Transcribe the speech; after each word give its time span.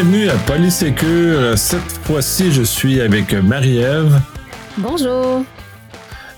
Bienvenue 0.00 0.28
à 0.28 0.36
Polysécure. 0.36 1.58
Cette 1.58 1.80
fois-ci, 2.04 2.52
je 2.52 2.62
suis 2.62 3.00
avec 3.00 3.32
Marie-Ève. 3.32 4.20
Bonjour. 4.76 5.42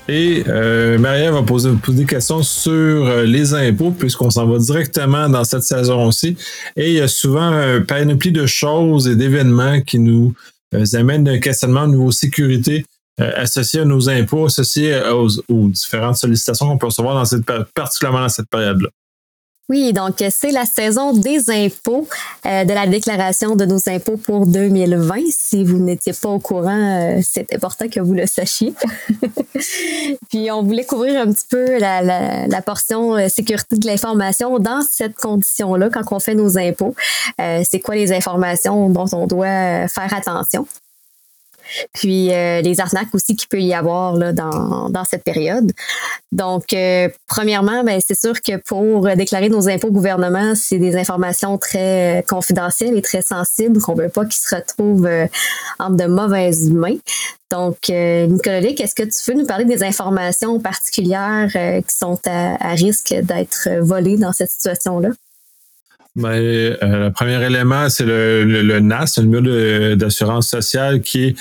Et 0.07 0.43
euh, 0.47 0.97
Marie-Ève 0.97 1.33
va 1.33 1.43
poser, 1.43 1.69
des 1.89 2.05
questions 2.05 2.41
sur 2.41 2.71
euh, 2.71 3.23
les 3.23 3.53
impôts, 3.53 3.91
puisqu'on 3.91 4.31
s'en 4.31 4.47
va 4.47 4.57
directement 4.57 5.29
dans 5.29 5.43
cette 5.43 5.61
saison 5.61 6.07
aussi. 6.07 6.35
Et 6.75 6.89
il 6.89 6.95
y 6.95 7.01
a 7.01 7.07
souvent 7.07 7.51
un 7.51 7.81
panoplie 7.81 8.31
de 8.31 8.47
choses 8.47 9.07
et 9.07 9.15
d'événements 9.15 9.79
qui 9.81 9.99
nous 9.99 10.33
euh, 10.73 10.83
amènent 10.93 11.29
un 11.29 11.37
questionnement 11.37 11.83
au 11.83 11.89
niveau 11.89 12.11
sécurité 12.11 12.83
euh, 13.19 13.31
associé 13.35 13.81
à 13.81 13.85
nos 13.85 14.09
impôts, 14.09 14.47
associés 14.47 14.99
aux, 15.13 15.29
aux 15.49 15.67
différentes 15.67 16.17
sollicitations 16.17 16.67
qu'on 16.67 16.79
peut 16.79 16.87
recevoir 16.87 17.13
dans 17.13 17.25
cette, 17.25 17.45
particulièrement 17.75 18.21
dans 18.21 18.29
cette 18.29 18.49
période-là. 18.49 18.89
Oui, 19.69 19.93
donc 19.93 20.15
c'est 20.31 20.51
la 20.51 20.65
saison 20.65 21.13
des 21.13 21.49
impôts, 21.49 22.05
euh, 22.45 22.65
de 22.65 22.73
la 22.73 22.87
déclaration 22.87 23.55
de 23.55 23.63
nos 23.63 23.79
impôts 23.87 24.17
pour 24.17 24.45
2020. 24.45 25.15
Si 25.29 25.63
vous 25.63 25.77
n'étiez 25.77 26.11
pas 26.11 26.27
au 26.29 26.39
courant, 26.39 26.75
euh, 26.75 27.21
c'est 27.23 27.53
important 27.53 27.87
que 27.87 28.01
vous 28.01 28.13
le 28.13 28.25
sachiez. 28.25 28.73
Puis 30.29 30.51
on 30.51 30.63
voulait 30.63 30.83
couvrir 30.83 31.21
un 31.21 31.31
petit 31.31 31.45
peu 31.49 31.79
la, 31.79 32.01
la, 32.01 32.47
la 32.47 32.61
portion 32.61 33.15
euh, 33.15 33.29
sécurité 33.29 33.77
de 33.77 33.87
l'information 33.87 34.59
dans 34.59 34.81
cette 34.81 35.15
condition-là 35.15 35.89
quand 35.89 36.03
on 36.11 36.19
fait 36.19 36.35
nos 36.35 36.57
impôts. 36.57 36.93
Euh, 37.39 37.63
c'est 37.69 37.79
quoi 37.79 37.95
les 37.95 38.11
informations 38.11 38.89
dont 38.89 39.07
on 39.13 39.25
doit 39.25 39.87
faire 39.87 40.13
attention? 40.13 40.67
Puis 41.93 42.31
euh, 42.31 42.61
les 42.61 42.79
arnaques 42.79 43.13
aussi 43.13 43.35
qu'il 43.35 43.47
peut 43.47 43.61
y 43.61 43.73
avoir 43.73 44.15
là, 44.15 44.33
dans, 44.33 44.89
dans 44.89 45.05
cette 45.05 45.23
période. 45.23 45.71
Donc, 46.31 46.73
euh, 46.73 47.09
premièrement, 47.27 47.83
ben, 47.83 47.99
c'est 48.05 48.19
sûr 48.19 48.41
que 48.41 48.57
pour 48.57 49.07
déclarer 49.15 49.49
nos 49.49 49.67
impôts 49.67 49.89
au 49.89 49.91
gouvernement, 49.91 50.53
c'est 50.55 50.77
des 50.77 50.95
informations 50.95 51.57
très 51.57 52.23
confidentielles 52.27 52.97
et 52.97 53.01
très 53.01 53.21
sensibles 53.21 53.81
qu'on 53.81 53.95
veut 53.95 54.09
pas 54.09 54.25
qu'ils 54.25 54.41
se 54.41 54.55
retrouvent 54.55 55.05
euh, 55.05 55.27
entre 55.79 55.97
de 55.97 56.05
mauvaises 56.05 56.69
mains. 56.71 56.97
Donc, 57.49 57.89
euh, 57.89 58.27
Nicolas 58.27 58.59
est-ce 58.59 58.95
que 58.95 59.03
tu 59.03 59.31
veux 59.31 59.37
nous 59.37 59.45
parler 59.45 59.65
des 59.65 59.83
informations 59.83 60.59
particulières 60.59 61.49
qui 61.51 61.97
sont 61.97 62.17
à, 62.25 62.55
à 62.65 62.73
risque 62.75 63.13
d'être 63.13 63.67
volées 63.81 64.17
dans 64.17 64.31
cette 64.31 64.51
situation-là? 64.51 65.09
Ben, 66.17 66.29
euh, 66.33 66.75
le 66.81 67.11
premier 67.11 67.41
élément, 67.41 67.87
c'est 67.87 68.03
le, 68.03 68.43
le, 68.43 68.79
NAS, 68.81 69.13
le 69.17 69.23
numéro 69.23 69.95
d'assurance 69.95 70.49
sociale, 70.49 70.99
qui 70.99 71.27
est 71.27 71.35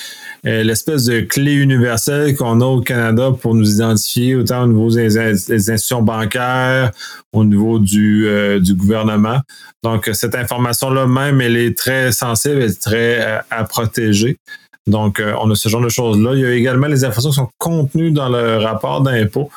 euh, 0.46 0.62
l'espèce 0.62 1.06
de 1.06 1.22
clé 1.22 1.54
universelle 1.54 2.36
qu'on 2.36 2.60
a 2.60 2.64
au 2.64 2.80
Canada 2.80 3.32
pour 3.32 3.56
nous 3.56 3.68
identifier 3.68 4.36
autant 4.36 4.62
au 4.62 4.66
niveau 4.68 4.88
des, 4.90 5.18
institutions 5.18 6.02
bancaires, 6.02 6.92
au 7.32 7.44
niveau 7.44 7.80
du, 7.80 8.28
euh, 8.28 8.60
du 8.60 8.74
gouvernement. 8.74 9.40
Donc, 9.82 10.08
cette 10.12 10.36
information-là 10.36 11.08
même, 11.08 11.40
elle 11.40 11.56
est 11.56 11.76
très 11.76 12.12
sensible 12.12 12.62
et 12.62 12.72
très 12.72 13.42
à 13.50 13.64
protéger. 13.64 14.38
Donc, 14.86 15.20
on 15.40 15.50
a 15.50 15.54
ce 15.56 15.68
genre 15.68 15.82
de 15.82 15.88
choses-là. 15.88 16.34
Il 16.34 16.40
y 16.40 16.44
a 16.44 16.52
également 16.52 16.86
les 16.86 17.04
informations 17.04 17.30
qui 17.30 17.36
sont 17.36 17.50
contenues 17.58 18.12
dans 18.12 18.28
le 18.28 18.58
rapport 18.58 19.02
d'impôt, 19.02 19.50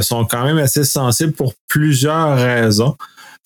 sont 0.00 0.24
quand 0.24 0.44
même 0.44 0.58
assez 0.58 0.84
sensibles 0.84 1.32
pour 1.32 1.54
plusieurs 1.68 2.36
raisons. 2.36 2.96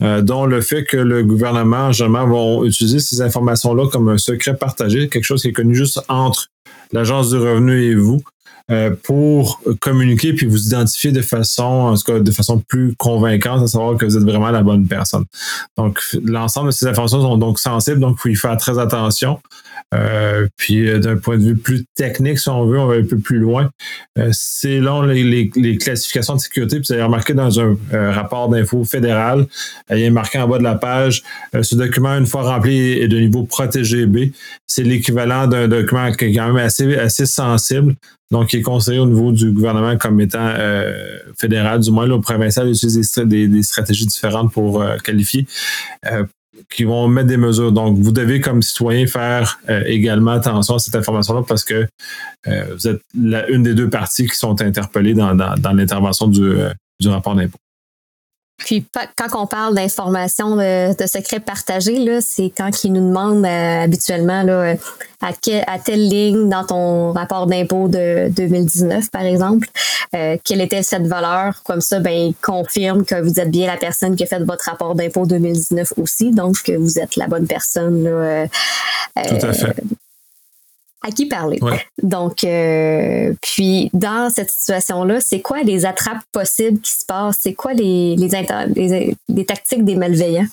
Euh, 0.03 0.21
dont 0.21 0.47
le 0.47 0.61
fait 0.61 0.85
que 0.85 0.97
le 0.97 1.23
gouvernement, 1.23 1.93
généralement, 1.93 2.27
vont 2.27 2.65
utiliser 2.65 2.99
ces 2.99 3.21
informations-là 3.21 3.89
comme 3.89 4.09
un 4.09 4.19
secret 4.19 4.57
partagé, 4.57 5.09
quelque 5.09 5.25
chose 5.25 5.43
qui 5.43 5.49
est 5.49 5.53
connu 5.53 5.77
juste 5.77 6.01
entre 6.09 6.49
l'Agence 6.93 7.31
du 7.31 7.37
revenu 7.37 7.83
et 7.85 7.95
vous. 7.95 8.23
Euh, 8.71 8.95
pour 9.03 9.61
communiquer 9.81 10.33
puis 10.33 10.47
vous 10.47 10.69
identifier 10.69 11.11
de 11.11 11.21
façon, 11.21 11.65
en 11.65 11.95
tout 11.97 12.05
cas, 12.05 12.21
de 12.21 12.31
façon 12.31 12.61
plus 12.61 12.95
convaincante, 12.97 13.63
à 13.63 13.67
savoir 13.67 13.97
que 13.97 14.07
vous 14.07 14.17
êtes 14.17 14.23
vraiment 14.23 14.51
la 14.51 14.63
bonne 14.63 14.87
personne. 14.87 15.25
Donc, 15.77 16.01
l'ensemble 16.25 16.69
de 16.69 16.73
ces 16.73 16.87
informations 16.87 17.21
sont 17.21 17.39
donc 17.39 17.59
sensibles, 17.59 17.99
donc 17.99 18.17
il 18.19 18.21
faut 18.21 18.29
y 18.29 18.37
faire 18.37 18.57
très 18.57 18.79
attention. 18.79 19.41
Euh, 19.93 20.49
puis 20.57 20.89
euh, 20.89 20.99
d'un 20.99 21.17
point 21.17 21.37
de 21.37 21.43
vue 21.43 21.57
plus 21.57 21.85
technique, 21.95 22.39
si 22.39 22.49
on 22.49 22.65
veut, 22.67 22.79
on 22.79 22.87
va 22.87 22.95
un 22.97 23.05
peu 23.05 23.19
plus 23.19 23.39
loin. 23.39 23.71
Euh, 24.19 24.31
selon 24.33 25.03
les, 25.03 25.23
les, 25.23 25.51
les, 25.57 25.77
classifications 25.77 26.35
de 26.35 26.41
sécurité, 26.41 26.77
puis 26.77 26.87
vous 26.89 26.95
avez 26.95 27.03
remarqué 27.03 27.35
dans 27.35 27.61
un 27.61 27.77
rapport 28.13 28.49
d'info 28.49 28.85
fédéral, 28.85 29.47
il 29.91 29.99
y 29.99 30.07
a 30.07 30.11
marqué 30.11 30.39
en 30.39 30.49
bas 30.49 30.59
de 30.59 30.63
la 30.63 30.75
page, 30.75 31.23
ce 31.61 31.75
document, 31.75 32.17
une 32.17 32.27
fois 32.27 32.43
rempli, 32.43 32.93
est 32.93 33.09
de 33.09 33.19
niveau 33.19 33.45
protégé 33.45 34.07
B. 34.07 34.31
C'est 34.67 34.83
l'équivalent 34.83 35.47
d'un 35.47 35.69
document 35.69 36.11
qui 36.13 36.27
est 36.27 36.35
quand 36.35 36.47
même 36.47 36.65
assez, 36.65 36.97
assez 36.97 37.27
sensible. 37.27 37.95
Donc, 38.31 38.49
qui 38.49 38.57
est 38.57 38.63
conseillé 38.63 38.99
au 38.99 39.07
niveau 39.07 39.31
du 39.31 39.51
gouvernement 39.51 39.99
comme 39.99 40.19
étant 40.19 40.55
fédéral, 41.39 41.81
du 41.81 41.91
moins, 41.91 42.07
là, 42.07 42.15
au 42.15 42.21
provincial, 42.21 42.71
utiliser 42.71 43.03
des, 43.27 43.47
des, 43.47 43.63
stratégies 43.63 44.07
différentes 44.07 44.53
pour 44.53 44.83
qualifier 45.05 45.47
qui 46.71 46.85
vont 46.85 47.09
mettre 47.09 47.29
des 47.29 47.37
mesures. 47.37 47.73
Donc, 47.73 47.99
vous 47.99 48.13
devez, 48.13 48.41
comme 48.41 48.63
citoyen, 48.63 49.07
faire 49.07 49.59
euh, 49.69 49.83
également 49.87 50.33
attention 50.33 50.77
à 50.77 50.79
cette 50.79 50.95
information-là 50.95 51.43
parce 51.47 51.65
que 51.65 51.87
euh, 52.49 52.65
vous 52.75 52.89
êtes 52.89 53.01
une 53.15 53.63
des 53.63 53.75
deux 53.75 53.91
parties 53.91 54.27
qui 54.27 54.37
sont 54.37 54.61
interpellées 54.61 55.15
dans, 55.15 55.35
l'intervention 55.73 56.31
euh, 56.39 56.73
du 57.01 57.09
rapport 57.09 57.35
d'impôt. 57.35 57.59
Puis 58.65 58.85
quand 59.17 59.41
on 59.41 59.47
parle 59.47 59.75
d'informations 59.75 60.57
de, 60.57 60.97
de 60.97 61.07
secrets 61.07 61.41
partagés, 61.41 61.99
là, 61.99 62.21
c'est 62.21 62.53
quand 62.57 62.85
ils 62.85 62.93
nous 62.93 63.07
demandent 63.07 63.45
euh, 63.45 63.85
habituellement 63.85 64.43
là, 64.43 64.75
à, 65.21 65.29
à 65.29 65.79
telle 65.79 66.09
ligne 66.09 66.49
dans 66.49 66.65
ton 66.65 67.13
rapport 67.13 67.47
d'impôt 67.47 67.89
de 67.89 68.29
2019, 68.31 69.11
par 69.11 69.23
exemple, 69.23 69.69
euh, 70.15 70.37
quelle 70.45 70.61
était 70.61 70.83
cette 70.83 71.07
valeur? 71.07 71.63
Comme 71.65 71.81
ça, 71.81 71.99
ben, 72.01 72.13
ils 72.13 72.35
confirment 72.35 73.05
que 73.05 73.21
vous 73.21 73.41
êtes 73.41 73.51
bien 73.51 73.67
la 73.67 73.77
personne 73.77 74.17
qui 74.17 74.25
a 74.25 74.27
fait 74.27 74.43
votre 74.43 74.65
rapport 74.65 74.95
d'impôt 74.95 75.27
2019 75.27 75.95
aussi, 75.97 76.31
donc 76.31 76.63
que 76.63 76.77
vous 76.77 76.99
êtes 76.99 77.17
la 77.17 77.29
bonne 77.29 77.47
personne 77.47 78.05
là, 78.05 78.11
euh, 78.11 78.47
Tout 79.17 79.47
à 79.47 79.53
fait 79.53 79.77
à 81.03 81.11
qui 81.11 81.27
parler. 81.27 81.59
Donc, 82.03 82.45
euh, 82.45 83.33
puis 83.41 83.91
dans 83.93 84.31
cette 84.31 84.51
situation-là, 84.51 85.21
c'est 85.21 85.41
quoi 85.41 85.63
les 85.63 85.85
attrapes 85.85 86.23
possibles 86.33 86.81
qui 86.81 86.93
se 86.93 87.05
passent? 87.05 87.39
C'est 87.41 87.55
quoi 87.55 87.73
les, 87.73 88.17
les, 88.17 89.17
les, 89.29 89.45
tactiques 89.45 89.85
des 89.85 89.97
malveillants? 89.97 90.47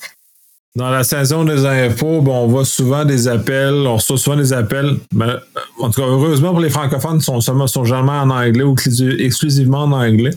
Dans 0.76 0.90
la 0.90 1.02
saison 1.02 1.44
des 1.44 1.66
impôts, 1.66 2.20
bon, 2.20 2.44
on 2.44 2.46
voit 2.46 2.64
souvent 2.64 3.04
des 3.04 3.26
appels, 3.26 3.74
on 3.74 3.96
reçoit 3.96 4.18
souvent 4.18 4.36
des 4.36 4.52
appels, 4.52 4.96
mais 5.12 5.26
en 5.80 5.90
tout 5.90 6.00
cas, 6.00 6.06
heureusement 6.06 6.50
pour 6.50 6.60
les 6.60 6.70
francophones, 6.70 7.20
sont 7.20 7.40
seulement 7.40 7.66
sont 7.66 7.84
jamais 7.84 8.12
en 8.12 8.30
anglais 8.30 8.62
ou 8.62 8.76
exclusivement 9.18 9.82
en 9.82 9.92
anglais. 9.92 10.30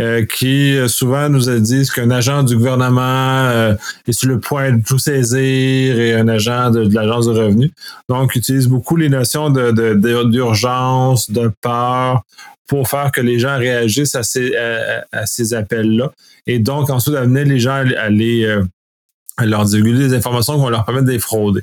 Euh, 0.00 0.24
qui 0.26 0.76
euh, 0.76 0.88
souvent 0.88 1.28
nous 1.28 1.48
disent 1.60 1.92
qu'un 1.92 2.10
agent 2.10 2.42
du 2.42 2.56
gouvernement 2.56 3.46
euh, 3.46 3.76
est 4.08 4.12
sur 4.12 4.28
le 4.28 4.40
point 4.40 4.72
de 4.72 4.82
tout 4.82 4.98
saisir 4.98 6.00
et 6.00 6.14
un 6.14 6.26
agent 6.26 6.72
de, 6.72 6.92
l'agence 6.92 7.26
de 7.26 7.30
revenus. 7.30 7.70
Donc, 8.08 8.34
utilise 8.34 8.66
beaucoup 8.66 8.96
les 8.96 9.08
notions 9.08 9.50
d'urgence, 9.50 11.30
de, 11.30 11.42
de, 11.42 11.52
peur 11.60 12.22
pour 12.66 12.88
faire 12.88 13.12
que 13.12 13.20
les 13.20 13.38
gens 13.38 13.56
réagissent 13.56 14.16
à 14.16 14.24
ces, 14.24 14.56
à, 15.12 15.26
ces 15.26 15.54
appels-là. 15.54 16.10
Et 16.48 16.58
donc, 16.58 16.90
ensuite, 16.90 17.14
amener 17.14 17.44
les 17.44 17.60
gens 17.60 17.84
à, 17.96 18.10
les, 18.10 18.46
à 18.46 18.62
leur 19.42 19.64
divulguer 19.64 20.08
des 20.08 20.14
informations 20.14 20.54
qui 20.54 20.60
vont 20.60 20.68
leur 20.68 20.84
permettre 20.84 21.06
de 21.06 21.18
frauder. 21.18 21.62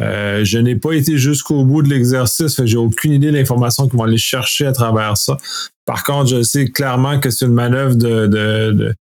Euh, 0.00 0.44
je 0.44 0.58
n'ai 0.58 0.76
pas 0.76 0.92
été 0.92 1.18
jusqu'au 1.18 1.64
bout 1.64 1.82
de 1.82 1.88
l'exercice, 1.88 2.64
j'ai 2.64 2.76
aucune 2.76 3.12
idée 3.12 3.30
de 3.30 3.36
l'information 3.36 3.88
qu'ils 3.88 3.98
vont 3.98 4.04
aller 4.04 4.18
chercher 4.18 4.66
à 4.66 4.72
travers 4.72 5.16
ça. 5.16 5.36
Par 5.84 6.04
contre, 6.04 6.30
je 6.30 6.42
sais 6.42 6.66
clairement 6.66 7.18
que 7.18 7.30
c'est 7.30 7.46
une 7.46 7.52
manœuvre 7.52 7.96
de, 7.96 8.26
de, 8.26 8.72
de, 8.72 8.94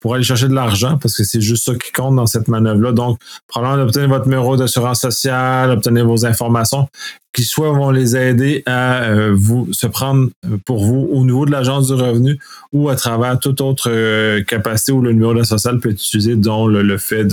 pour 0.00 0.14
aller 0.14 0.24
chercher 0.24 0.48
de 0.48 0.54
l'argent, 0.54 0.98
parce 0.98 1.16
que 1.16 1.24
c'est 1.24 1.40
juste 1.40 1.66
ça 1.66 1.74
qui 1.74 1.92
compte 1.92 2.16
dans 2.16 2.26
cette 2.26 2.48
manœuvre-là. 2.48 2.92
Donc, 2.92 3.18
probablement 3.46 3.84
d'obtenir 3.84 4.08
votre 4.08 4.24
numéro 4.24 4.56
d'assurance 4.56 5.00
sociale, 5.00 5.70
obtenir 5.70 6.06
vos 6.06 6.24
informations, 6.24 6.88
qui 7.32 7.44
soit 7.44 7.72
vont 7.72 7.90
les 7.90 8.16
aider 8.16 8.62
à 8.66 9.04
euh, 9.04 9.32
vous 9.36 9.68
se 9.72 9.86
prendre 9.86 10.30
pour 10.64 10.84
vous 10.84 11.08
au 11.12 11.24
niveau 11.24 11.46
de 11.46 11.52
l'agence 11.52 11.86
du 11.86 11.94
revenu 11.94 12.38
ou 12.72 12.88
à 12.88 12.96
travers 12.96 13.38
toute 13.38 13.60
autre 13.60 13.88
euh, 13.88 14.42
capacité 14.42 14.92
où 14.92 15.00
le 15.00 15.12
numéro 15.12 15.32
de 15.34 15.42
social 15.44 15.78
peut 15.78 15.90
être 15.90 16.02
utilisé, 16.02 16.34
dont 16.34 16.66
le, 16.66 16.98
fait 16.98 17.28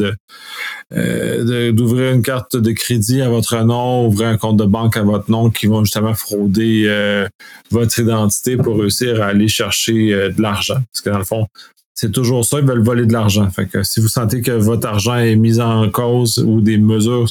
euh, 0.94 1.44
de 1.44 1.72
d'ouvrir 1.72 2.14
une 2.14 2.22
carte 2.22 2.56
de 2.56 2.72
crédit 2.72 3.22
à 3.22 3.30
votre 3.30 3.58
nom, 3.64 4.08
ouvrir 4.08 4.28
un 4.28 4.38
compte 4.38 4.58
de 4.58 4.66
banque 4.66 4.98
à 4.98 5.04
votre 5.04 5.32
nom, 5.32 5.50
qui 5.50 5.66
vont 5.66 5.84
justement 5.84 6.14
frauder 6.14 7.28
votre 7.72 8.00
identité 8.00 8.56
pour 8.56 8.78
réussir 8.78 9.22
à 9.22 9.28
aller 9.28 9.48
chercher 9.48 10.30
de 10.30 10.42
l'argent. 10.42 10.82
Parce 10.92 11.02
que 11.02 11.10
dans 11.10 11.18
le 11.18 11.24
fond, 11.24 11.48
c'est 11.98 12.12
toujours 12.12 12.46
ça, 12.46 12.60
ils 12.60 12.66
veulent 12.66 12.84
voler 12.84 13.08
de 13.08 13.14
l'argent. 13.14 13.50
Fait 13.50 13.68
si 13.84 14.00
vous 14.00 14.08
sentez 14.08 14.42
que 14.42 14.52
votre 14.52 14.88
argent 14.88 15.16
est 15.16 15.36
mis 15.36 15.60
en 15.60 15.90
cause 15.90 16.38
ou 16.38 16.62
des 16.62 16.78
mesures 16.78 17.28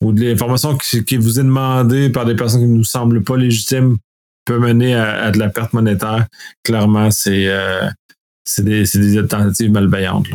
ou 0.00 0.12
de 0.12 0.22
l'information 0.22 0.78
qui, 0.78 1.16
vous 1.16 1.40
est 1.40 1.44
demandée 1.44 2.08
par 2.08 2.24
des 2.24 2.36
personnes 2.36 2.60
qui 2.60 2.68
ne 2.68 2.76
nous 2.76 2.84
semblent 2.84 3.22
pas 3.24 3.36
légitimes 3.36 3.98
peut 4.46 4.58
mener 4.58 4.94
à, 4.94 5.32
de 5.32 5.38
la 5.38 5.48
perte 5.48 5.72
monétaire, 5.72 6.26
clairement, 6.64 7.10
c'est 7.10 7.48
euh, 7.48 7.88
des, 8.58 8.84
des, 8.84 9.26
tentatives 9.26 9.70
malveillantes. 9.70 10.28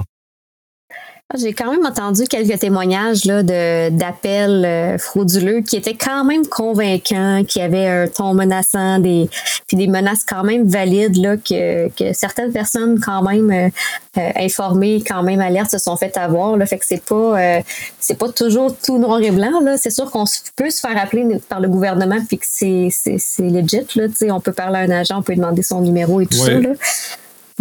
J'ai 1.38 1.54
quand 1.54 1.72
même 1.72 1.86
entendu 1.86 2.24
quelques 2.26 2.60
témoignages 2.60 3.26
là, 3.26 3.44
de, 3.44 3.90
d'appels 3.90 4.66
euh, 4.66 4.98
frauduleux 4.98 5.62
qui 5.62 5.76
étaient 5.76 5.96
quand 5.96 6.24
même 6.24 6.46
convaincants, 6.48 7.44
qui 7.48 7.62
avaient 7.62 7.88
un 7.88 8.08
ton 8.08 8.34
menaçant, 8.34 9.00
des, 9.00 9.30
puis 9.68 9.78
des 9.78 9.88
menaces 9.88 10.24
quand 10.28 10.44
même 10.44 10.68
valides 10.68 11.18
là, 11.18 11.38
que, 11.38 11.90
que 11.90 12.14
certaines 12.14 12.52
personnes 12.52 13.00
quand 13.00 13.22
même 13.22 13.52
euh, 13.52 13.70
euh, 14.18 14.32
informées, 14.38 15.04
quand 15.06 15.24
même 15.24 15.42
alertes 15.42 15.72
se 15.72 15.78
sont 15.78 15.98
fait 15.98 16.16
avoir. 16.18 16.58
Là, 16.58 16.66
fait 16.66 16.78
que 16.78 16.86
c'est 16.86 17.04
pas 17.04 17.62
c'est 18.00 18.18
pas 18.18 18.30
toujours 18.30 18.76
tout 18.78 18.98
noir 18.98 19.20
et 19.22 19.32
blanc. 19.32 19.60
Là. 19.62 19.78
C'est 19.78 19.90
sûr 19.90 20.10
qu'on 20.12 20.26
peut 20.56 20.70
se 20.70 20.80
faire 20.80 20.98
appeler 20.98 21.40
par 21.50 21.60
le 21.60 21.68
gouvernement 21.68 22.20
puis 22.28 22.38
que 22.38 22.46
c'est, 22.48 22.90
c'est, 22.92 23.18
c'est 23.18 23.50
legit. 23.50 23.86
Là, 23.96 24.08
on 24.34 24.40
peut 24.40 24.54
parler 24.54 24.78
à 24.78 24.82
un 24.82 24.90
agent, 24.90 25.20
on 25.20 25.22
peut 25.22 25.36
demander 25.36 25.64
son 25.64 25.82
numéro 25.82 26.22
et 26.22 26.26
tout 26.26 26.38
ça. 26.38 26.52
Là. 26.52 26.70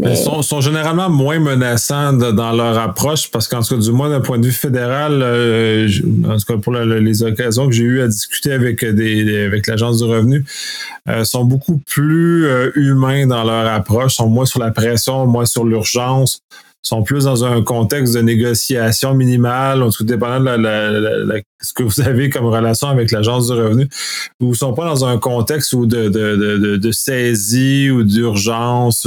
Ils 0.02 0.17
sont, 0.17 0.61
généralement 0.61 1.08
moins 1.08 1.38
menaçants 1.38 2.12
dans 2.12 2.52
leur 2.52 2.76
approche 2.79 3.31
parce 3.31 3.46
qu'en 3.46 3.62
tout 3.62 3.76
cas, 3.76 3.81
du 3.81 3.93
moins 3.93 4.11
d'un 4.11 4.20
point 4.20 4.38
de 4.41 4.46
vue 4.46 4.52
fédéral, 4.52 5.20
euh, 5.23 5.88
en 6.29 6.37
tout 6.37 6.46
cas 6.46 6.56
pour 6.56 6.75
les 6.75 7.23
occasions 7.23 7.69
que 7.69 7.73
j'ai 7.73 7.85
eu 7.85 8.00
à 8.00 8.08
discuter 8.08 8.52
avec 8.52 8.85
des, 8.85 9.44
avec 9.44 9.69
l'agence 9.69 9.99
du 9.99 10.05
revenu, 10.05 10.44
euh, 11.08 11.23
sont 11.23 11.44
beaucoup 11.44 11.79
plus 11.87 12.44
euh, 12.46 12.73
humains 12.75 13.29
dans 13.29 13.44
leur 13.44 13.73
approche, 13.73 14.17
sont 14.17 14.29
moins 14.29 14.46
sur 14.46 14.58
la 14.58 14.73
pression, 14.73 15.26
moins 15.29 15.46
sur 15.46 15.64
l'urgence, 15.64 16.43
sont 16.84 17.02
plus 17.02 17.25
dans 17.25 17.44
un 17.44 17.62
contexte 17.62 18.14
de 18.14 18.20
négociation 18.20 19.14
minimale, 19.14 19.82
en 19.82 19.90
tout 19.90 20.04
dépendant 20.04 20.56
de 20.56 21.42
ce 21.60 21.72
que 21.72 21.82
vous 21.82 22.00
avez 22.02 22.28
comme 22.31 22.46
relation 22.46 22.88
avec 22.88 23.10
l'agence 23.10 23.46
du 23.46 23.54
revenu, 23.54 23.88
vous 24.38 24.50
ne 24.50 24.54
sont 24.54 24.75
pas 24.75 24.84
dans 24.84 25.04
un 25.04 25.19
contexte 25.19 25.72
où 25.72 25.86
de, 25.86 26.08
de, 26.08 26.36
de, 26.36 26.76
de 26.76 26.92
saisie 26.92 27.90
ou 27.90 28.04
d'urgence. 28.04 29.06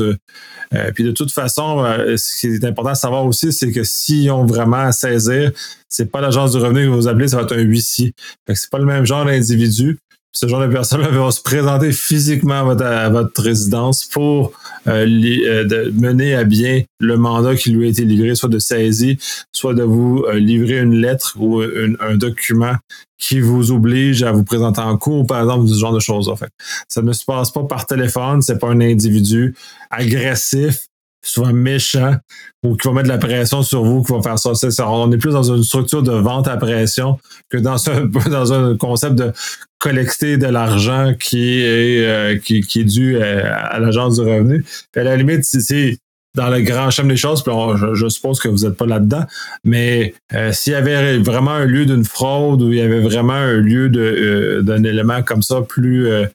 Euh, 0.74 0.92
puis 0.94 1.04
de 1.04 1.12
toute 1.12 1.32
façon, 1.32 1.84
euh, 1.84 2.18
ce 2.18 2.40
qui 2.40 2.48
est 2.48 2.66
important 2.66 2.90
à 2.90 2.96
savoir 2.96 3.26
aussi, 3.26 3.54
c'est 3.54 3.72
que 3.72 3.84
s'ils 3.84 4.30
ont 4.32 4.46
vraiment 4.46 4.78
à 4.78 4.92
saisir, 4.92 5.52
c'est 5.88 6.12
pas 6.12 6.20
l'agence 6.20 6.52
du 6.52 6.58
revenu 6.58 6.86
que 6.86 6.90
vous 6.90 7.08
appelez, 7.08 7.28
ça 7.28 7.38
va 7.38 7.44
être 7.44 7.56
un 7.56 7.62
huissier. 7.62 8.14
Fait 8.46 8.54
que 8.54 8.60
c'est 8.60 8.70
pas 8.70 8.80
le 8.80 8.86
même 8.86 9.06
genre 9.06 9.24
d'individu. 9.24 10.00
Ce 10.40 10.48
genre 10.48 10.62
de 10.62 10.68
personnes-là 10.68 11.32
se 11.32 11.42
présenter 11.42 11.92
physiquement 11.92 12.70
à 12.70 13.10
votre, 13.10 13.42
résidence 13.42 14.06
pour 14.06 14.52
euh, 14.86 15.04
de 15.04 15.92
mener 16.00 16.36
à 16.36 16.44
bien 16.44 16.84
le 17.00 17.18
mandat 17.18 17.56
qui 17.56 17.72
lui 17.72 17.88
a 17.88 17.90
été 17.90 18.06
livré, 18.06 18.36
soit 18.36 18.48
de 18.48 18.60
saisir, 18.60 19.16
soit 19.52 19.74
de 19.74 19.82
vous 19.82 20.24
livrer 20.36 20.78
une 20.78 20.94
lettre 20.94 21.38
ou 21.40 21.62
un 21.62 22.18
document 22.18 22.76
qui 23.18 23.40
vous 23.40 23.72
oblige 23.72 24.22
à 24.22 24.32
vous 24.32 24.44
présenter 24.44 24.80
en 24.80 24.96
cours, 24.96 25.26
par 25.26 25.42
exemple, 25.42 25.68
ce 25.68 25.80
genre 25.80 25.94
de 25.94 26.00
choses. 26.00 26.30
En 26.30 26.36
fait. 26.36 26.52
Ça 26.88 27.02
ne 27.02 27.14
se 27.14 27.26
passe 27.26 27.50
pas 27.50 27.64
par 27.64 27.88
téléphone, 27.88 28.44
c'est 28.44 28.60
pas 28.60 28.70
un 28.70 28.80
individu 28.80 29.56
agressif, 29.90 30.86
souvent 31.30 31.54
méchant, 31.54 32.16
ou 32.64 32.76
qui 32.76 32.88
va 32.88 32.94
mettre 32.94 33.08
de 33.08 33.14
la 33.14 33.18
pression 33.18 33.64
sur 33.64 33.84
vous, 33.84 34.04
qui 34.04 34.14
va 34.14 34.22
faire 34.22 34.40
ça. 34.40 34.90
on 34.90 35.12
est 35.12 35.18
plus 35.18 35.34
dans 35.34 35.54
une 35.54 35.64
structure 35.64 36.04
de 36.04 36.12
vente 36.12 36.48
à 36.48 36.58
pression 36.58 37.20
que 37.50 37.58
dans 37.58 37.90
un, 37.90 38.06
dans 38.30 38.54
un 38.54 38.78
concept 38.78 39.16
de 39.16 39.32
collecter 39.80 40.38
de 40.38 40.48
l'argent 40.48 41.14
qui 41.20 41.60
est 41.60 42.06
euh, 42.06 42.38
qui, 42.40 42.60
est 42.60 42.84
dû 42.84 43.22
à, 43.22 43.68
à 43.68 43.80
l'agence 43.80 44.16
du 44.16 44.22
revenu. 44.22 44.66
Puis 44.92 45.02
à 45.02 45.04
la 45.04 45.16
limite, 45.16 45.44
c'est 45.44 45.98
dans 46.38 46.50
le 46.50 46.62
grand 46.62 46.92
champ 46.92 47.04
des 47.04 47.18
choses, 47.18 47.44
puis 47.44 47.52
je, 47.94 48.08
suppose 48.10 48.40
que 48.40 48.48
vous 48.48 48.60
n'êtes 48.60 48.78
pas 48.78 48.86
là-dedans, 48.86 49.26
mais 49.64 50.14
euh, 50.34 50.52
s'il 50.54 50.74
y 50.74 50.76
avait 50.76 51.18
vraiment 51.18 51.52
un 51.52 51.66
lieu 51.66 51.86
d'une 51.88 52.06
fraude 52.06 52.62
ou 52.62 52.72
il 52.72 52.78
y 52.78 52.82
avait 52.82 53.02
vraiment 53.02 53.34
un 53.34 53.58
lieu 53.58 53.92
euh, 53.96 54.62
d'un 54.62 54.84
élément 54.84 55.24
comme 55.24 55.42
ça 55.42 55.62
plus, 55.64 56.08
euh, 56.08 56.26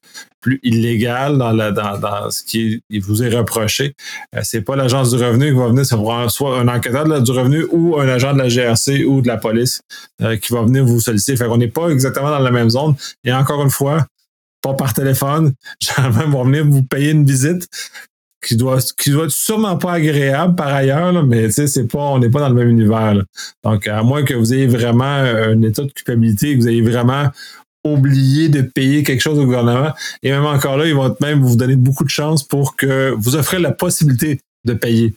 illégal 0.65 1.39
dans, 1.39 2.31
ce 2.31 2.43
qui 2.43 2.83
vous 3.01 3.23
est 3.23 3.29
reproché, 3.29 3.95
c'est 4.43 4.63
pas 4.63 4.75
l'agence 4.75 5.15
du 5.15 5.23
revenu 5.23 5.53
qui 5.53 5.57
va 5.57 5.69
venir, 5.69 5.87
c'est 5.87 5.97
soit 6.31 6.59
un 6.59 6.67
enquêteur 6.67 7.23
du 7.23 7.31
revenu 7.31 7.65
ou 7.71 7.97
un 8.01 8.09
agent 8.09 8.33
de 8.33 8.39
la 8.39 8.49
GRC 8.49 9.05
ou 9.05 9.21
de 9.21 9.29
la 9.29 9.37
police 9.37 9.83
qui 10.19 10.53
va 10.53 10.63
venir 10.63 10.85
vous 10.85 10.99
solliciter. 10.99 11.37
Fait 11.37 11.47
qu'on 11.47 11.59
n'est 11.59 11.69
pas 11.69 11.91
exactement 11.91 12.29
dans 12.29 12.41
la 12.41 12.51
même 12.51 12.71
zone. 12.71 12.97
Et 13.23 13.33
encore 13.33 13.63
une 13.63 13.71
fois, 13.71 14.05
pas 14.63 14.75
par 14.75 14.95
téléphone. 14.95 15.53
Ils 15.99 16.31
vont 16.31 16.45
venir 16.45 16.65
vous 16.67 16.83
payer 16.83 17.11
une 17.11 17.25
visite 17.25 17.69
qui 18.43 18.57
doit 18.57 18.79
qui 18.99 19.11
doit 19.11 19.25
être 19.25 19.31
sûrement 19.31 19.77
pas 19.77 19.93
agréable 19.93 20.57
par 20.57 20.69
ailleurs, 20.69 21.25
mais 21.25 21.47
tu 21.47 21.53
sais, 21.53 21.67
c'est 21.67 21.87
pas, 21.87 22.01
on 22.01 22.19
n'est 22.19 22.29
pas 22.29 22.41
dans 22.41 22.49
le 22.49 22.55
même 22.55 22.69
univers. 22.69 23.23
Donc, 23.65 23.87
à 23.87 24.03
moins 24.03 24.25
que 24.25 24.35
vous 24.35 24.53
ayez 24.53 24.67
vraiment 24.67 25.05
un 25.05 25.63
état 25.63 25.83
de 25.83 25.93
culpabilité, 25.93 26.55
que 26.55 26.63
vous 26.63 26.69
ayez 26.69 26.83
vraiment 26.83 27.31
oublié 27.85 28.49
de 28.49 28.63
payer 28.63 29.03
quelque 29.03 29.21
chose 29.21 29.39
au 29.39 29.45
gouvernement, 29.45 29.93
et 30.23 30.31
même 30.31 30.45
encore 30.45 30.77
là, 30.77 30.87
ils 30.87 30.95
vont 30.95 31.15
même 31.21 31.41
vous 31.41 31.57
donner 31.57 31.77
beaucoup 31.77 32.05
de 32.05 32.11
chance 32.11 32.43
pour 32.43 32.77
que 32.77 33.15
vous 33.17 33.37
offrez 33.37 33.59
la 33.59 33.73
possibilité 33.73 34.41
de 34.65 34.75
payer. 34.75 35.15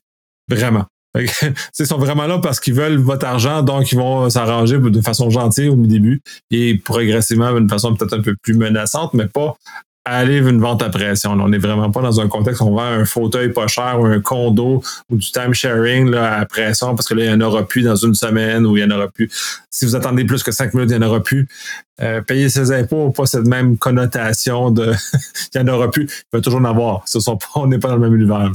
Vraiment. 0.50 0.86
Ils 1.80 1.86
sont 1.86 1.98
vraiment 1.98 2.27
là 2.27 2.39
parce 2.39 2.60
qu'ils 2.60 2.74
veulent 2.74 2.98
votre 2.98 3.25
argent, 3.25 3.63
donc 3.63 3.92
ils 3.92 3.98
vont 3.98 4.30
s'arranger 4.30 4.77
de 4.77 5.01
façon 5.01 5.30
gentille 5.30 5.69
au 5.69 5.75
début 5.75 6.22
et 6.51 6.77
progressivement 6.77 7.54
d'une 7.54 7.69
façon 7.69 7.95
peut-être 7.95 8.18
un 8.18 8.22
peu 8.22 8.36
plus 8.42 8.54
menaçante, 8.54 9.13
mais 9.13 9.27
pas 9.27 9.56
aller 10.06 10.38
une 10.38 10.60
vente 10.62 10.84
à 10.84 10.90
pression. 10.90 11.31
On 11.31 11.50
n'est 11.50 11.57
vraiment 11.57 11.92
pas 11.92 12.02
dans 12.02 12.22
un 12.22 12.28
contexte 12.28 12.62
où 12.62 12.66
on 12.66 12.75
vend 12.75 12.84
un 12.84 13.06
fauteuil 13.06 13.52
pas 13.52 13.68
cher 13.68 14.00
ou 14.00 14.06
un 14.06 14.22
condo 14.22 14.84
ou 15.10 15.18
du 15.18 15.31
time 15.31 15.54
sharing 15.54 16.12
là, 16.12 16.40
à 16.40 16.46
pression 16.46 16.96
parce 16.96 17.07
que 17.07 17.16
là, 17.16 17.25
il 17.25 17.36
n'y 17.36 17.44
en 17.44 17.46
aura 17.46 17.68
plus 17.68 17.81
dans 17.81 17.96
une 17.96 18.13
semaine 18.13 18.66
ou 18.66 18.78
il 18.78 18.86
n'y 18.86 18.94
en 18.94 18.96
aura 18.96 19.07
plus. 19.07 19.30
Si 19.69 19.86
vous 19.86 19.96
attendez 19.96 20.24
plus 20.24 20.44
que 20.44 20.52
cinq 20.52 20.74
minutes, 20.75 20.92
il 20.92 21.00
n'y 21.00 21.04
en 21.04 21.10
aura 21.10 21.22
plus. 21.22 21.48
Euh, 22.02 22.22
payer 22.22 22.50
ses 22.50 22.72
impôts, 22.72 23.10
pas 23.12 23.25
cette 23.25 23.48
même 23.48 23.78
connotation 23.78 24.69
de 24.69 24.94
il 25.56 25.62
n'y 25.62 25.69
en 25.69 25.74
aura 25.74 25.90
plus. 25.90 26.04
Il 26.04 26.38
va 26.38 26.42
toujours 26.42 26.60
en 26.60 26.66
avoir. 26.66 27.04
Ce 27.08 27.19
sont 27.19 27.38
pas, 27.38 27.48
on 27.56 27.68
n'est 27.68 27.80
pas 27.80 27.90
dans 27.90 27.96
le 27.96 28.01
même 28.01 28.16
univers. 28.16 28.51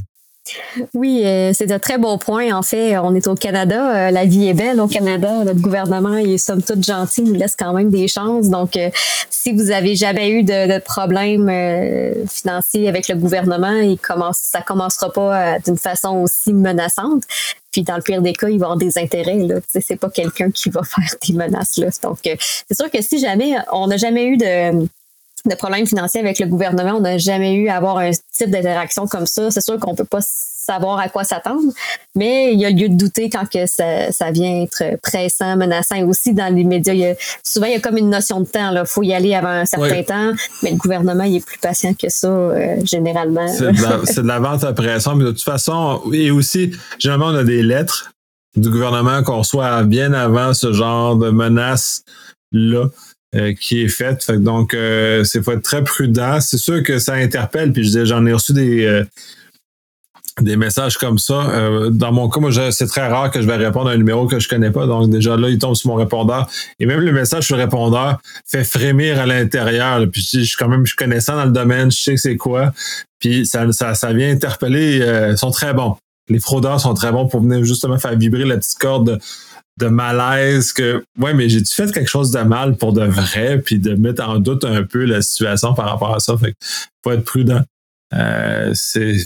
Oui, 0.95 1.23
euh, 1.25 1.53
c'est 1.55 1.71
un 1.73 1.79
très 1.79 1.99
bon 1.99 2.19
point. 2.19 2.53
En 2.53 2.63
fait, 2.63 2.99
on 2.99 3.15
est 3.15 3.27
au 3.27 3.35
Canada. 3.35 4.09
Euh, 4.09 4.11
la 4.11 4.25
vie 4.25 4.49
est 4.49 4.55
belle 4.55 4.81
au 4.81 4.87
Canada. 4.87 5.45
Notre 5.45 5.61
gouvernement 5.61 6.17
est 6.17 6.39
somme 6.39 6.63
toute 6.63 6.85
gentil, 6.85 7.23
nous 7.23 7.35
laisse 7.35 7.57
quand 7.57 7.73
même 7.73 7.91
des 7.91 8.09
chances. 8.09 8.49
Donc, 8.49 8.77
euh, 8.77 8.91
si 9.29 9.53
vous 9.53 9.71
avez 9.71 9.97
jamais 9.97 10.31
eu 10.31 10.43
de, 10.43 10.75
de 10.75 10.79
problème 10.81 11.51
financier 12.29 12.89
avec 12.89 13.09
le 13.09 13.17
gouvernement, 13.17 13.77
il 13.77 13.99
commence, 13.99 14.39
ça 14.39 14.61
commencera 14.61 15.13
pas 15.13 15.59
d'une 15.61 15.79
façon 15.79 16.19
aussi 16.19 16.53
menaçante. 16.53 17.23
Puis 17.73 17.83
dans 17.83 17.97
le 17.97 18.03
pire 18.03 18.21
des 18.21 18.33
cas, 18.33 18.49
il 18.49 18.59
va 18.59 18.67
avoir 18.67 18.77
des 18.77 18.99
intérêts. 18.99 19.39
Là. 19.39 19.57
C'est 19.69 19.97
pas 19.97 20.11
quelqu'un 20.11 20.51
qui 20.51 20.71
va 20.71 20.83
faire 20.85 21.15
des 21.27 21.33
menaces. 21.35 21.79
Là. 21.79 21.89
Donc, 22.03 22.19
c'est 22.23 22.75
sûr 22.75 22.91
que 22.91 23.01
si 23.01 23.19
jamais 23.19 23.57
on 23.73 23.87
n'a 23.87 23.97
jamais 23.97 24.27
eu 24.27 24.37
de 24.37 24.87
de 25.47 25.55
problèmes 25.55 25.87
financiers 25.87 26.21
avec 26.21 26.39
le 26.39 26.47
gouvernement. 26.47 26.95
On 26.97 27.01
n'a 27.01 27.19
jamais 27.19 27.55
eu 27.55 27.69
à 27.69 27.77
avoir 27.77 27.99
un 27.99 28.11
type 28.33 28.51
d'interaction 28.51 29.07
comme 29.07 29.27
ça. 29.27 29.51
C'est 29.51 29.61
sûr 29.61 29.79
qu'on 29.79 29.95
peut 29.95 30.05
pas 30.05 30.21
savoir 30.23 30.99
à 30.99 31.09
quoi 31.09 31.25
s'attendre, 31.25 31.73
mais 32.15 32.53
il 32.53 32.61
y 32.61 32.65
a 32.65 32.71
lieu 32.71 32.89
de 32.89 32.95
douter 32.95 33.31
quand 33.31 33.49
que 33.49 33.67
ça, 33.67 34.13
ça 34.13 34.31
vient 34.31 34.63
être 34.63 35.01
pressant, 35.03 35.57
menaçant. 35.57 35.97
Et 35.97 36.05
aussi 36.05 36.35
dans 36.35 36.55
les 36.55 36.65
médias, 36.65 36.93
il 36.93 37.01
y 37.01 37.07
a, 37.07 37.15
souvent 37.43 37.67
il 37.67 37.73
y 37.73 37.77
a 37.77 37.81
comme 37.81 37.97
une 37.97 38.11
notion 38.11 38.41
de 38.41 38.47
temps. 38.47 38.71
Il 38.73 38.83
faut 38.87 39.03
y 39.03 39.13
aller 39.13 39.35
avant 39.35 39.49
un 39.49 39.65
certain 39.65 40.03
temps, 40.03 40.33
mais 40.63 40.71
le 40.71 40.77
gouvernement 40.77 41.25
il 41.25 41.37
est 41.37 41.45
plus 41.45 41.59
patient 41.59 41.95
que 41.95 42.09
ça 42.09 42.29
euh, 42.29 42.77
généralement. 42.85 43.49
C'est 43.49 44.23
de, 44.23 44.29
la 44.29 44.39
vente 44.39 44.63
à 44.65 44.73
pression, 44.73 45.17
mais 45.17 45.25
de 45.25 45.31
toute 45.31 45.43
façon, 45.43 46.03
et 46.13 46.31
aussi 46.31 46.73
généralement 46.99 47.29
on 47.29 47.37
a 47.37 47.45
des 47.45 47.63
lettres 47.63 48.13
du 48.57 48.71
gouvernement 48.71 49.23
qu'on 49.23 49.39
reçoit 49.39 49.83
bien 49.85 50.13
avant 50.13 50.55
ce 50.55 50.73
genre 50.73 51.17
de 51.17 51.31
menaces 51.31 52.05
là. 52.53 52.87
Euh, 53.37 53.55
qui 53.55 53.83
est 53.83 53.89
faite. 53.89 54.29
donc, 54.33 54.75
euh, 54.75 55.23
c'est 55.23 55.41
faut 55.41 55.53
être 55.53 55.63
très 55.63 55.85
prudent. 55.85 56.41
C'est 56.41 56.59
sûr 56.59 56.83
que 56.83 56.99
ça 56.99 57.15
interpelle. 57.15 57.73
Puis 57.73 57.89
j'en 58.05 58.27
ai 58.27 58.33
reçu 58.33 58.53
des, 58.53 58.85
euh, 58.85 59.05
des 60.41 60.57
messages 60.57 60.99
comme 60.99 61.17
ça. 61.17 61.49
dans 61.91 62.11
mon 62.11 62.29
cas, 62.29 62.41
moi, 62.41 62.51
c'est 62.73 62.89
très 62.89 63.07
rare 63.07 63.31
que 63.31 63.41
je 63.41 63.47
vais 63.47 63.55
répondre 63.55 63.89
à 63.89 63.93
un 63.93 63.97
numéro 63.97 64.27
que 64.27 64.41
je 64.41 64.49
connais 64.49 64.73
pas. 64.73 64.87
Donc, 64.87 65.11
déjà 65.11 65.37
là, 65.37 65.49
il 65.49 65.59
tombe 65.59 65.77
sur 65.77 65.91
mon 65.91 65.95
répondeur. 65.95 66.51
Et 66.81 66.87
même 66.87 66.99
le 66.99 67.13
message 67.13 67.47
sur 67.47 67.57
le 67.57 67.63
répondeur 67.63 68.19
fait 68.47 68.65
frémir 68.65 69.21
à 69.21 69.27
l'intérieur. 69.27 70.05
Puis 70.11 70.29
je 70.33 70.41
suis 70.41 70.57
quand 70.57 70.69
même, 70.69 70.85
je 70.85 70.97
connais 70.97 71.21
ça 71.21 71.37
dans 71.37 71.45
le 71.45 71.53
domaine, 71.53 71.93
je 71.93 72.03
sais 72.03 72.17
c'est 72.17 72.37
quoi. 72.37 72.73
Puis 73.21 73.47
ça, 73.47 73.71
ça, 73.71 73.95
ça 73.95 74.13
vient 74.13 74.31
interpeller. 74.31 75.29
ils 75.31 75.39
sont 75.39 75.53
très 75.53 75.73
bons. 75.73 75.97
Les 76.29 76.41
fraudeurs 76.41 76.81
sont 76.81 76.95
très 76.95 77.13
bons 77.13 77.29
pour 77.29 77.43
venir 77.43 77.65
justement 77.65 77.99
faire 77.99 78.17
vibrer 78.17 78.45
la 78.45 78.57
petite 78.57 78.79
corde 78.79 79.07
de 79.07 79.19
malaise 79.89 80.73
que 80.73 81.05
ouais 81.19 81.35
mais 81.35 81.49
j'ai-tu 81.49 81.75
fait 81.75 81.93
quelque 81.93 82.09
chose 82.09 82.31
de 82.31 82.41
mal 82.41 82.77
pour 82.77 82.93
de 82.93 83.05
vrai 83.05 83.59
puis 83.59 83.79
de 83.79 83.95
mettre 83.95 84.27
en 84.29 84.39
doute 84.39 84.65
un 84.65 84.83
peu 84.83 85.05
la 85.05 85.23
situation 85.23 85.75
par 85.75 85.89
rapport 85.89 86.15
à 86.15 86.21
ça? 86.21 86.37
Fait 86.37 86.55
faut 87.03 87.13
être 87.13 87.25
prudent 87.25 87.63
euh, 88.15 88.75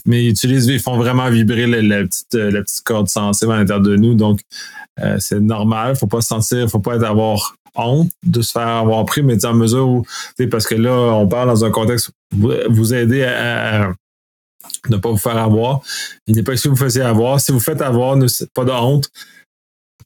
mais 0.06 0.24
ils 0.24 0.30
utilisent 0.30 0.66
ils 0.66 0.80
font 0.80 0.96
vraiment 0.96 1.28
vibrer 1.30 1.66
la, 1.66 2.04
petite 2.04 2.82
corde 2.84 3.08
sensible 3.08 3.52
à 3.52 3.56
l'intérieur 3.56 3.82
de 3.82 3.96
nous 3.96 4.14
donc 4.14 4.40
euh, 5.00 5.16
c'est 5.18 5.40
normal 5.40 5.96
faut 5.96 6.06
pas 6.06 6.20
se 6.20 6.28
sentir 6.28 6.68
faut 6.68 6.80
pas 6.80 6.96
être 6.96 7.04
avoir 7.04 7.56
honte 7.76 8.10
de 8.22 8.42
se 8.42 8.52
faire 8.52 8.68
avoir 8.68 9.04
pris 9.04 9.22
mais 9.22 9.44
en 9.44 9.54
mesure 9.54 9.88
où 9.88 10.06
parce 10.50 10.66
que 10.66 10.74
là 10.74 10.92
on 10.92 11.26
parle 11.26 11.48
dans 11.48 11.64
un 11.64 11.70
contexte 11.70 12.10
vous, 12.36 12.94
aider 12.94 13.24
à, 13.24 13.92
ne 14.88 14.96
pas 14.96 15.10
vous 15.10 15.18
faire 15.18 15.36
avoir. 15.36 15.80
Il 16.26 16.34
n'est 16.34 16.42
pas 16.42 16.54
que 16.54 16.68
vous 16.68 16.76
faisiez 16.76 17.02
avoir. 17.02 17.40
Si 17.40 17.52
vous 17.52 17.60
faites 17.60 17.82
avoir, 17.82 18.18
pas 18.54 18.64
de 18.64 18.70
honte 18.70 19.10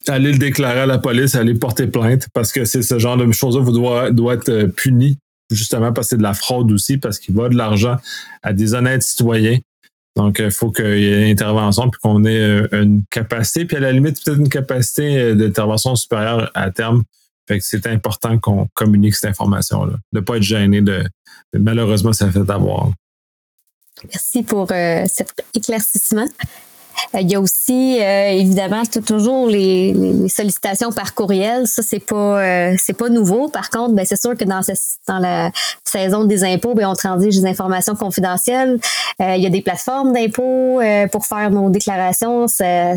aller 0.09 0.33
le 0.33 0.39
déclarer 0.39 0.81
à 0.81 0.87
la 0.87 0.99
police, 0.99 1.35
aller 1.35 1.55
porter 1.55 1.87
plainte, 1.87 2.29
parce 2.33 2.53
que 2.53 2.65
c'est 2.65 2.83
ce 2.83 2.99
genre 2.99 3.17
de 3.17 3.31
choses-là 3.33 3.63
vous 3.63 3.73
doit, 3.73 4.11
doit 4.11 4.35
être 4.35 4.49
euh, 4.49 4.69
puni, 4.69 5.19
justement 5.51 5.93
parce 5.93 6.09
que 6.09 6.11
c'est 6.11 6.19
de 6.19 6.23
la 6.23 6.35
fraude 6.35 6.71
aussi, 6.73 6.99
parce 6.99 7.19
qu'il 7.19 7.35
va 7.35 7.49
de 7.49 7.57
l'argent 7.57 7.97
à 8.43 8.53
des 8.53 8.75
honnêtes 8.75 9.03
citoyens. 9.03 9.59
Donc, 10.17 10.41
il 10.41 10.51
faut 10.51 10.71
qu'il 10.73 10.99
y 10.99 11.07
ait 11.07 11.23
une 11.23 11.31
intervention 11.31 11.89
puis 11.91 12.01
qu'on 12.03 12.25
ait 12.25 12.67
une 12.73 13.03
capacité, 13.11 13.65
puis 13.65 13.77
à 13.77 13.81
la 13.81 13.93
limite, 13.93 14.23
peut-être 14.25 14.41
une 14.41 14.49
capacité 14.49 15.35
d'intervention 15.37 15.95
supérieure 15.95 16.51
à 16.55 16.73
terme. 16.73 17.05
Fait 17.47 17.59
que 17.59 17.65
c'est 17.65 17.87
important 17.87 18.37
qu'on 18.37 18.67
communique 18.75 19.15
cette 19.15 19.31
information-là. 19.31 19.93
De 20.13 20.19
ne 20.19 20.25
pas 20.25 20.37
être 20.37 20.43
gêné 20.43 20.81
de, 20.83 21.05
malheureusement, 21.57 22.13
ça 22.13 22.31
fait 22.31 22.51
avoir. 22.51 22.91
Merci 24.05 24.43
pour 24.43 24.69
cet 24.69 25.45
éclaircissement. 25.55 26.27
Euh, 27.15 27.21
il 27.21 27.31
y 27.31 27.35
a 27.35 27.41
aussi 27.41 27.99
euh, 28.01 28.31
évidemment 28.31 28.83
toujours 29.07 29.49
les, 29.49 29.95
sollicitations 30.29 30.93
par 30.93 31.15
courriel. 31.15 31.67
Ça 31.67 31.83
c'est 31.83 32.01
pas 32.01 32.43
euh, 32.43 32.77
c'est 32.79 32.97
pas 32.97 33.09
nouveau. 33.09 33.49
Par 33.49 33.71
contre, 33.71 33.95
ben, 33.95 34.05
c'est 34.05 34.21
sûr 34.21 34.37
que 34.37 34.45
dans, 34.45 34.61
dans 35.07 35.19
la 35.19 35.51
saison 35.85 36.25
des 36.25 36.45
impôts, 36.45 36.75
ben, 36.75 36.89
on 36.89 36.95
transige 36.95 37.37
des 37.37 37.47
informations 37.47 37.95
confidentielles. 37.95 38.79
il 39.21 39.41
y 39.43 39.47
a 39.47 39.51
des 39.51 39.63
plateformes 39.63 40.13
d'impôts 40.13 40.81
pour 41.13 41.27
faire 41.27 41.51
nos 41.51 41.71
déclarations. 41.71 42.47
il 42.47 42.97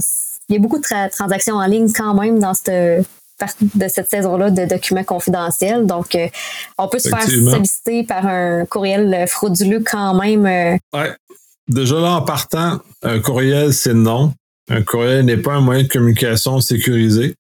y 0.50 0.56
a 0.56 0.60
beaucoup 0.60 0.80
de 0.80 1.10
transactions 1.10 1.56
en 1.56 1.66
ligne 1.66 1.92
quand 1.92 2.14
même 2.14 2.40
dans 2.40 2.54
cette 2.54 3.06
de 3.62 3.88
cette 3.88 4.08
saison-là 4.08 4.52
de 4.52 4.66
documents 4.66 5.04
confidentiels. 5.04 5.88
Donc, 5.88 6.16
on 6.78 6.88
peut 6.88 7.00
se 7.00 7.10
faire 7.10 7.24
solliciter 7.24 8.04
par 8.04 8.28
un 8.28 8.68
courriel 8.68 9.26
frauduleux 9.28 9.84
quand 9.84 10.14
même. 10.14 10.44
Ouais. 10.94 11.12
Déjà 11.72 12.02
là, 12.02 12.16
en 12.16 12.22
partant, 12.22 12.82
un 13.02 13.20
courriel, 13.20 13.74
c'est 13.74 13.94
non. 13.94 14.34
Un 14.70 14.82
courriel 14.82 15.24
n'est 15.26 15.38
pas 15.38 15.54
un 15.54 15.62
moyen 15.62 15.84
de 15.84 15.88
communication 15.88 16.60
sécurisé. 16.60 17.34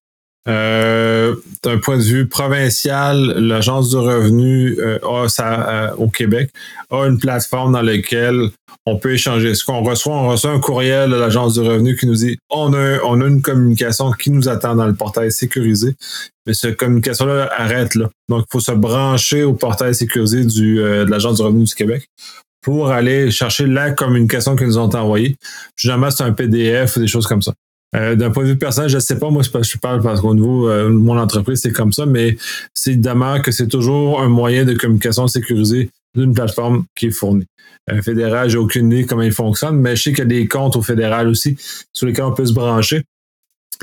Euh, 0.48 1.36
d'un 1.64 1.78
point 1.78 1.98
de 1.98 2.04
vue 2.04 2.28
provincial, 2.28 3.34
l'Agence 3.38 3.90
du 3.90 3.98
revenu 3.98 4.76
euh, 4.80 4.98
euh, 5.04 5.92
au 5.98 6.08
Québec 6.08 6.50
a 6.90 7.06
une 7.06 7.20
plateforme 7.20 7.74
dans 7.74 7.82
laquelle 7.82 8.50
on 8.86 8.98
peut 8.98 9.12
échanger. 9.12 9.54
Ce 9.54 9.66
qu'on 9.66 9.84
reçoit, 9.84 10.16
on 10.16 10.30
reçoit 10.30 10.52
un 10.52 10.60
courriel 10.60 11.12
de 11.12 11.16
l'Agence 11.16 11.56
du 11.56 11.60
revenu 11.60 11.98
qui 11.98 12.08
nous 12.08 12.16
dit 12.16 12.38
on 12.50 12.74
a, 12.74 13.00
une 13.28 13.42
communication 13.42 14.12
qui 14.14 14.32
nous 14.32 14.48
attend 14.48 14.76
dans 14.76 14.88
le 14.88 14.96
portail 14.96 15.32
sécurisé, 15.32 15.94
mais 16.48 16.54
cette 16.54 16.78
communication-là 16.78 17.52
arrête 17.56 17.96
là. 17.96 18.10
Donc, 18.30 18.46
il 18.48 18.52
faut 18.52 18.62
se 18.62 18.72
brancher 18.72 19.44
au 19.44 19.54
portail 19.54 19.94
sécurisé 19.94 20.46
du, 20.46 20.78
de 20.78 21.06
l'Agence 21.08 21.36
du 21.36 21.44
revenu 21.44 21.66
du 21.66 21.76
Québec 21.76 22.08
pour 22.62 22.92
aller 22.92 23.32
chercher 23.32 23.66
la 23.66 23.92
communication 23.92 24.56
qu'ils 24.56 24.68
nous 24.68 24.78
ont 24.78 24.96
envoyée. 24.96 25.36
Généralement, 25.76 26.12
c'est 26.12 26.24
un 26.24 26.34
PDF 26.34 26.98
ou 26.98 27.00
des 27.00 27.08
choses 27.08 27.28
comme 27.28 27.42
ça. 27.42 27.54
Euh, 27.94 28.16
d'un 28.16 28.32
point 28.32 28.44
de 28.44 28.50
vue 28.50 28.58
personnel, 28.58 28.90
je 28.90 28.96
ne 28.96 29.02
sais 29.02 29.20
pas, 29.20 29.30
moi, 29.30 29.44
je 29.44 29.78
parle 29.78 30.02
parce 30.02 30.22
qu'au 30.22 30.34
niveau 30.34 30.70
euh, 30.70 30.90
mon 30.90 31.18
entreprise, 31.18 31.60
c'est 31.62 31.74
comme 31.74 31.92
ça, 31.92 32.06
mais 32.06 32.38
c'est 32.74 32.92
évidemment 32.92 33.42
que 33.42 33.52
c'est 33.52 33.68
toujours 33.68 34.22
un 34.22 34.30
moyen 34.30 34.64
de 34.64 34.74
communication 34.74 35.28
sécurisé 35.28 35.90
d'une 36.16 36.34
plateforme 36.34 36.86
qui 36.96 37.08
est 37.08 37.12
fournie. 37.12 37.48
Euh, 37.92 38.02
fédéral, 38.02 38.50
j'ai 38.50 38.58
aucune 38.58 38.92
idée 38.92 39.06
comment 39.06 39.24
il 39.24 39.34
fonctionne, 39.34 39.78
mais 39.78 39.96
je 39.96 40.04
sais 40.04 40.10
qu'il 40.12 40.20
y 40.20 40.22
a 40.22 40.26
des 40.26 40.48
comptes 40.48 40.76
au 40.78 40.82
fédéral 40.82 41.28
aussi 41.28 41.58
sur 41.92 42.08
lesquels 42.08 42.26
on 42.26 42.34
peut 42.34 42.46
se 42.46 42.54
brancher. 42.54 43.04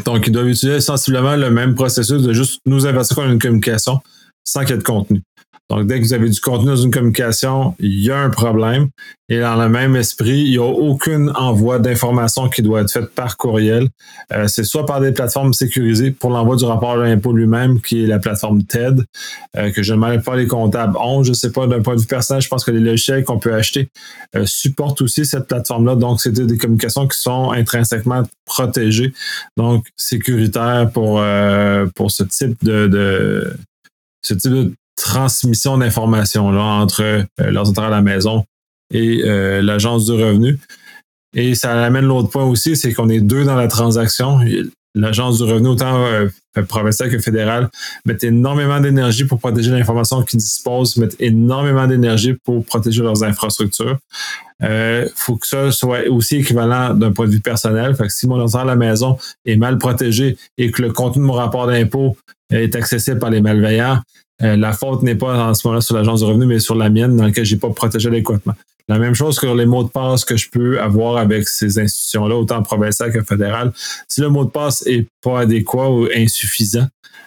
Donc, 0.05 0.27
ils 0.27 0.33
doivent 0.33 0.49
utiliser 0.49 0.81
sensiblement 0.81 1.37
le 1.37 1.51
même 1.51 1.75
processus 1.75 2.23
de 2.23 2.33
juste 2.33 2.61
nous 2.65 2.87
avertir 2.87 3.17
qu'on 3.17 3.31
une 3.31 3.39
communication 3.39 4.01
sans 4.49 4.61
qu'il 4.61 4.71
y 4.71 4.75
ait 4.75 4.79
de 4.79 4.83
contenu. 4.83 5.23
Donc, 5.71 5.87
dès 5.87 6.01
que 6.01 6.05
vous 6.05 6.15
avez 6.15 6.31
du 6.31 6.41
contenu 6.41 6.67
dans 6.67 6.77
une 6.77 6.91
communication, 6.91 7.75
il 7.79 8.01
y 8.01 8.11
a 8.11 8.19
un 8.19 8.31
problème. 8.31 8.89
Et 9.29 9.41
dans 9.41 9.57
le 9.57 9.69
même 9.69 9.97
esprit, 9.97 10.41
il 10.41 10.51
n'y 10.53 10.57
a 10.57 10.65
aucun 10.65 11.29
envoi 11.35 11.79
d'informations 11.79 12.49
qui 12.49 12.63
doit 12.63 12.81
être 12.81 12.91
fait 12.91 13.05
par 13.15 13.37
courriel. 13.37 13.89
Euh, 14.33 14.49
c'est 14.49 14.65
soit 14.65 14.87
par 14.87 15.03
des 15.03 15.13
plateformes 15.13 15.53
sécurisées 15.53 16.11
pour 16.11 16.31
l'envoi 16.31 16.57
du 16.57 16.65
rapport 16.65 16.97
de 16.97 17.03
l'impôt 17.03 17.35
lui-même, 17.35 17.83
qui 17.83 18.03
est 18.03 18.07
la 18.07 18.19
plateforme 18.19 18.63
TED, 18.63 19.05
euh, 19.59 19.71
que 19.71 19.83
je 19.83 19.93
ne 19.93 19.99
mêle 19.99 20.23
pas 20.23 20.37
les 20.37 20.47
comptables 20.47 20.97
ont. 20.97 21.23
Je 21.23 21.31
ne 21.31 21.35
sais 21.35 21.53
pas, 21.53 21.67
d'un 21.67 21.83
point 21.83 21.97
de 21.97 22.01
vue 22.01 22.07
personnel, 22.07 22.41
je 22.41 22.49
pense 22.49 22.65
que 22.65 22.71
les 22.71 22.81
logiciels 22.81 23.23
qu'on 23.25 23.39
peut 23.39 23.53
acheter 23.53 23.91
euh, 24.37 24.47
supportent 24.47 25.03
aussi 25.03 25.27
cette 25.27 25.49
plateforme-là. 25.49 25.97
Donc, 25.97 26.23
c'est 26.23 26.33
des 26.33 26.57
communications 26.57 27.07
qui 27.07 27.19
sont 27.19 27.51
intrinsèquement 27.51 28.23
protégées, 28.47 29.13
donc 29.59 29.85
sécuritaires 29.97 30.91
pour, 30.95 31.23
pour 31.95 32.11
ce 32.11 32.25
type 32.25 32.57
de, 32.65 32.87
de 32.87 33.53
ce 34.29 34.35
type 34.35 34.53
de 34.53 34.75
transmission 34.97 35.79
d'informations 35.79 36.51
là 36.51 36.63
entre 36.63 37.03
euh, 37.03 37.25
à 37.39 37.89
la 37.91 38.03
maison 38.03 38.45
et 38.93 39.23
euh, 39.25 39.63
l'agence 39.63 40.07
du 40.07 40.13
revenu. 40.13 40.59
Et 41.35 41.55
ça 41.55 41.85
amène 41.85 42.05
l'autre 42.05 42.31
point 42.31 42.45
aussi, 42.45 42.77
c'est 42.77 42.93
qu'on 42.93 43.09
est 43.09 43.21
deux 43.21 43.45
dans 43.45 43.55
la 43.55 43.69
transaction. 43.69 44.41
L'agence 44.95 45.39
du 45.39 45.45
revenu, 45.45 45.69
autant 45.69 46.05
euh, 46.07 46.29
provincial 46.69 47.11
que 47.11 47.19
fédéral, 47.19 47.69
met 48.05 48.17
énormément 48.23 48.81
d'énergie 48.81 49.25
pour 49.25 49.39
protéger 49.39 49.71
l'information 49.71 50.23
qu'ils 50.23 50.41
disposent, 50.41 50.97
met 50.97 51.09
énormément 51.21 51.87
d'énergie 51.87 52.35
pour 52.35 52.65
protéger 52.65 53.03
leurs 53.03 53.23
infrastructures. 53.23 53.99
Il 54.61 54.67
euh, 54.67 55.09
faut 55.15 55.37
que 55.37 55.47
ça 55.47 55.71
soit 55.71 56.09
aussi 56.09 56.37
équivalent 56.37 56.95
d'un 56.95 57.13
point 57.13 57.27
de 57.27 57.33
vue 57.33 57.41
personnel. 57.41 57.95
Fait 57.95 58.07
que 58.07 58.13
si 58.13 58.27
mon 58.27 58.41
ordinateur 58.41 58.63
à 58.63 58.65
la 58.65 58.77
maison 58.77 59.19
est 59.45 59.57
mal 59.57 59.79
protégé 59.79 60.37
et 60.57 60.71
que 60.71 60.83
le 60.83 60.93
contenu 60.93 61.23
de 61.23 61.27
mon 61.27 61.35
rapport 61.35 61.67
d'impôt 61.67 62.17
est 62.51 62.75
accessible 62.75 63.19
par 63.19 63.31
les 63.31 63.41
malveillants, 63.41 64.01
euh, 64.43 64.57
la 64.57 64.73
faute 64.73 65.03
n'est 65.03 65.15
pas 65.15 65.49
en 65.49 65.55
ce 65.55 65.67
moment-là 65.67 65.81
sur 65.81 65.97
l'agence 65.97 66.21
de 66.21 66.27
revenu, 66.27 66.47
mais 66.47 66.61
sur 66.61 66.75
la 66.75 66.91
mienne 66.91 67.17
dans 67.17 67.25
laquelle 67.25 67.45
j'ai 67.45 67.57
pas 67.57 67.71
protégé 67.71 68.09
adéquatement. 68.09 68.55
La 68.89 68.99
même 68.99 69.15
chose 69.15 69.39
que 69.39 69.47
les 69.47 69.67
mots 69.67 69.85
de 69.85 69.91
passe 69.91 70.25
que 70.25 70.37
je 70.37 70.49
peux 70.51 70.81
avoir 70.81 71.19
avec 71.19 71.47
ces 71.49 71.79
institutions-là, 71.79 72.37
autant 72.37 72.63
provinciales 72.63 73.13
que 73.13 73.23
fédérales. 73.23 73.73
Si 74.09 74.21
le 74.21 74.31
mot 74.31 74.45
de 74.45 74.51
passe 74.51 74.83
est 74.87 75.07
pas 75.23 75.41
adéquat 75.41 75.91
ou 75.91 76.09
insuffisant, 76.15 76.87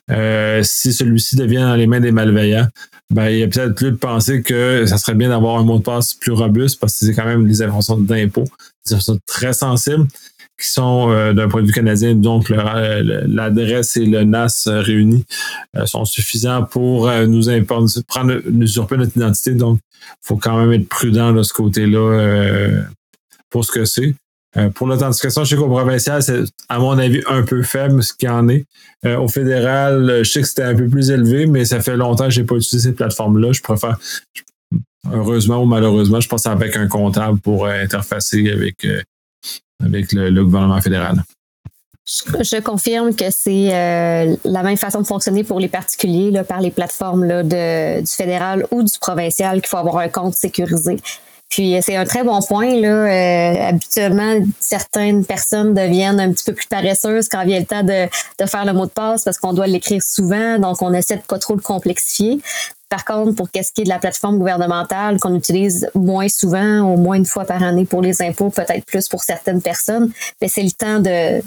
euh, 0.10 0.62
si 0.64 0.92
celui-ci 0.92 1.36
devient 1.36 1.58
dans 1.58 1.76
les 1.76 1.88
mains 1.88 2.00
des 2.00 2.12
malveillants, 2.12 2.68
ben, 3.12 3.30
il 3.30 3.40
y 3.40 3.44
a 3.44 3.48
peut-être 3.48 3.76
plus 3.76 3.92
de 3.92 3.98
penser 3.98 4.42
que 4.42 4.86
ça 4.86 4.98
serait 4.98 5.16
bien 5.16 5.30
d'avoir 5.30 5.58
un 5.58 5.64
mot 5.64 5.78
de 5.78 5.84
passe 5.84 6.14
plus 6.14 6.32
robuste 6.32 6.80
parce 6.80 6.98
que 6.98 7.06
c'est 7.06 7.14
quand 7.14 7.26
même 7.26 7.46
les 7.46 7.62
informations 7.62 7.98
d'impôt. 7.98 8.46
C'est 8.84 8.98
très 9.28 9.54
sensibles 9.54 10.08
qui 10.62 10.70
sont 10.70 11.10
euh, 11.10 11.34
d'un 11.34 11.48
point 11.48 11.62
de 11.62 11.68
vue 11.68 11.74
canadien, 11.74 12.14
donc 12.14 12.50
l'adresse 12.50 13.98
et 13.98 14.06
le 14.06 14.24
NAS 14.24 14.68
réunis 14.68 15.26
euh, 15.76 15.86
sont 15.86 16.06
suffisants 16.06 16.64
pour 16.64 17.10
euh, 17.10 17.26
nous 17.26 17.44
prendre, 18.06 18.42
usurper 18.62 18.98
notre 18.98 19.18
identité. 19.18 19.54
Donc, 19.54 19.80
il 20.02 20.28
faut 20.28 20.38
quand 20.38 20.58
même 20.58 20.72
être 20.74 20.88
prudent 20.88 21.34
de 21.34 21.42
ce 21.44 21.54
côté-là 21.54 22.84
pour 23.50 23.66
ce 23.66 23.72
que 23.72 23.86
c'est. 23.86 24.16
pour 24.76 24.88
l'authentification, 24.88 25.44
je 25.44 25.50
sais 25.50 25.56
qu'au 25.56 25.68
provincial, 25.68 26.22
c'est 26.24 26.44
à 26.70 26.80
mon 26.80 26.98
avis 26.98 27.22
un 27.28 27.44
peu 27.44 27.62
faible 27.64 28.04
ce 28.04 28.14
qu'il 28.14 28.30
en 28.30 28.48
est. 28.50 28.66
au 29.06 29.28
fédéral, 29.28 30.22
je 30.24 30.30
sais 30.30 30.42
que 30.42 30.48
c'était 30.48 30.64
un 30.64 30.76
peu 30.76 30.88
plus 30.88 31.12
élevé, 31.12 31.46
mais 31.46 31.66
ça 31.66 31.80
fait 31.82 31.98
longtemps 31.98 32.26
que 32.26 32.32
je 32.32 32.42
n'ai 32.42 32.48
pas 32.48 32.56
utilisé 32.56 32.90
ces 32.90 32.96
plateformes-là. 32.96 33.52
Je 33.52 33.62
préfère, 33.62 33.98
heureusement 35.12 35.62
ou 35.62 35.66
malheureusement, 35.66 36.20
je 36.20 36.28
pense 36.28 36.46
avec 36.46 36.76
un 36.76 36.88
comptable 36.88 37.40
pour 37.40 37.68
interfacer 37.68 38.50
avec 38.52 38.86
avec 39.84 40.12
le, 40.12 40.44
gouvernement 40.44 40.82
fédéral. 40.82 41.24
Je 42.06 42.60
confirme 42.62 43.16
que 43.16 43.26
c'est 43.30 43.74
euh, 43.74 44.36
la 44.44 44.64
même 44.64 44.78
façon 44.78 45.02
de 45.02 45.08
fonctionner 45.08 45.44
pour 45.44 45.60
les 45.60 45.68
particuliers 45.68 46.42
par 46.48 46.60
les 46.60 46.72
plateformes 46.72 47.44
du 47.44 48.08
fédéral 48.08 48.66
ou 48.72 48.84
du 48.84 48.98
provincial 49.00 49.62
qu'il 49.62 49.70
faut 49.70 49.78
avoir 49.78 49.98
un 50.00 50.10
compte 50.10 50.34
sécurisé. 50.34 50.98
Puis 51.52 51.76
c'est 51.82 51.98
un 51.98 52.06
très 52.06 52.24
bon 52.24 52.42
point. 52.42 52.82
Euh, 52.82 53.68
habituellement, 53.68 54.40
certaines 54.60 55.26
personnes 55.26 55.74
deviennent 55.74 56.20
un 56.20 56.32
petit 56.32 56.46
peu 56.46 56.54
plus 56.54 56.68
paresseuses 56.68 57.28
quand 57.28 57.46
vient 57.46 57.60
le 57.60 57.66
temps 57.66 57.84
de, 57.84 58.08
de 58.40 58.50
faire 58.50 58.66
le 58.66 58.72
mot 58.72 58.86
de 58.86 58.92
passe 58.92 59.26
parce 59.26 59.38
qu'on 59.38 59.52
doit 59.52 59.68
l'écrire 59.68 60.02
souvent, 60.02 60.58
donc 60.60 60.82
on 60.82 60.94
essaie 60.94 61.18
de 61.18 61.22
pas 61.22 61.40
trop 61.40 61.56
le 61.56 61.62
complexifier. 61.62 62.40
Par 62.92 63.06
contre, 63.06 63.36
pour 63.36 63.50
qu'est-ce 63.50 63.72
qui 63.72 63.82
est 63.82 63.84
de 63.86 63.90
la 63.90 64.00
plateforme 64.00 64.38
gouvernementale 64.38 65.18
qu'on 65.18 65.34
utilise 65.34 65.90
moins 65.96 66.28
souvent, 66.28 66.82
au 66.82 66.98
moins 66.98 67.16
une 67.16 67.26
fois 67.26 67.46
par 67.46 67.64
année 67.64 67.86
pour 67.86 68.02
les 68.02 68.22
impôts, 68.22 68.50
peut-être 68.50 68.86
plus 68.86 69.08
pour 69.08 69.24
certaines 69.24 69.62
personnes, 69.62 70.12
mais 70.42 70.50
c'est 70.50 70.62
le 70.62 70.72
temps 70.72 71.00
de, 71.00 71.42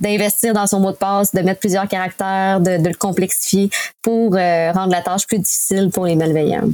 d'investir 0.00 0.54
dans 0.54 0.68
son 0.68 0.78
mot 0.78 0.92
de 0.92 0.96
passe, 0.96 1.34
de 1.34 1.40
mettre 1.40 1.58
plusieurs 1.58 1.88
caractères, 1.88 2.60
de, 2.60 2.86
le 2.86 2.94
complexifier 2.94 3.68
pour 4.00 4.36
euh, 4.36 4.70
rendre 4.70 4.92
la 4.92 5.02
tâche 5.02 5.26
plus 5.26 5.40
difficile 5.40 5.90
pour 5.92 6.06
les 6.06 6.14
malveillants. 6.14 6.70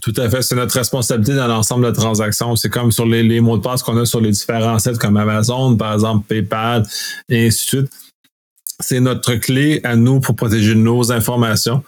Tout 0.00 0.14
à 0.16 0.30
fait. 0.30 0.40
C'est 0.40 0.56
notre 0.56 0.74
responsabilité 0.74 1.34
dans 1.36 1.48
l'ensemble 1.48 1.84
de 1.84 1.90
transactions. 1.90 2.56
C'est 2.56 2.70
comme 2.70 2.92
sur 2.92 3.04
les, 3.04 3.40
mots 3.40 3.58
de 3.58 3.62
passe 3.62 3.82
qu'on 3.82 3.98
a 3.98 4.06
sur 4.06 4.22
les 4.22 4.30
différents 4.30 4.78
sites 4.78 4.96
comme 4.96 5.18
Amazon, 5.18 5.76
par 5.76 5.92
exemple, 5.92 6.24
PayPal, 6.26 6.86
et 7.28 7.48
ainsi 7.48 7.58
de 7.58 7.80
suite. 7.80 7.92
C'est 8.80 9.00
notre 9.00 9.34
clé 9.34 9.82
à 9.84 9.96
nous 9.96 10.20
pour 10.20 10.34
protéger 10.34 10.74
nos 10.74 11.12
informations. 11.12 11.82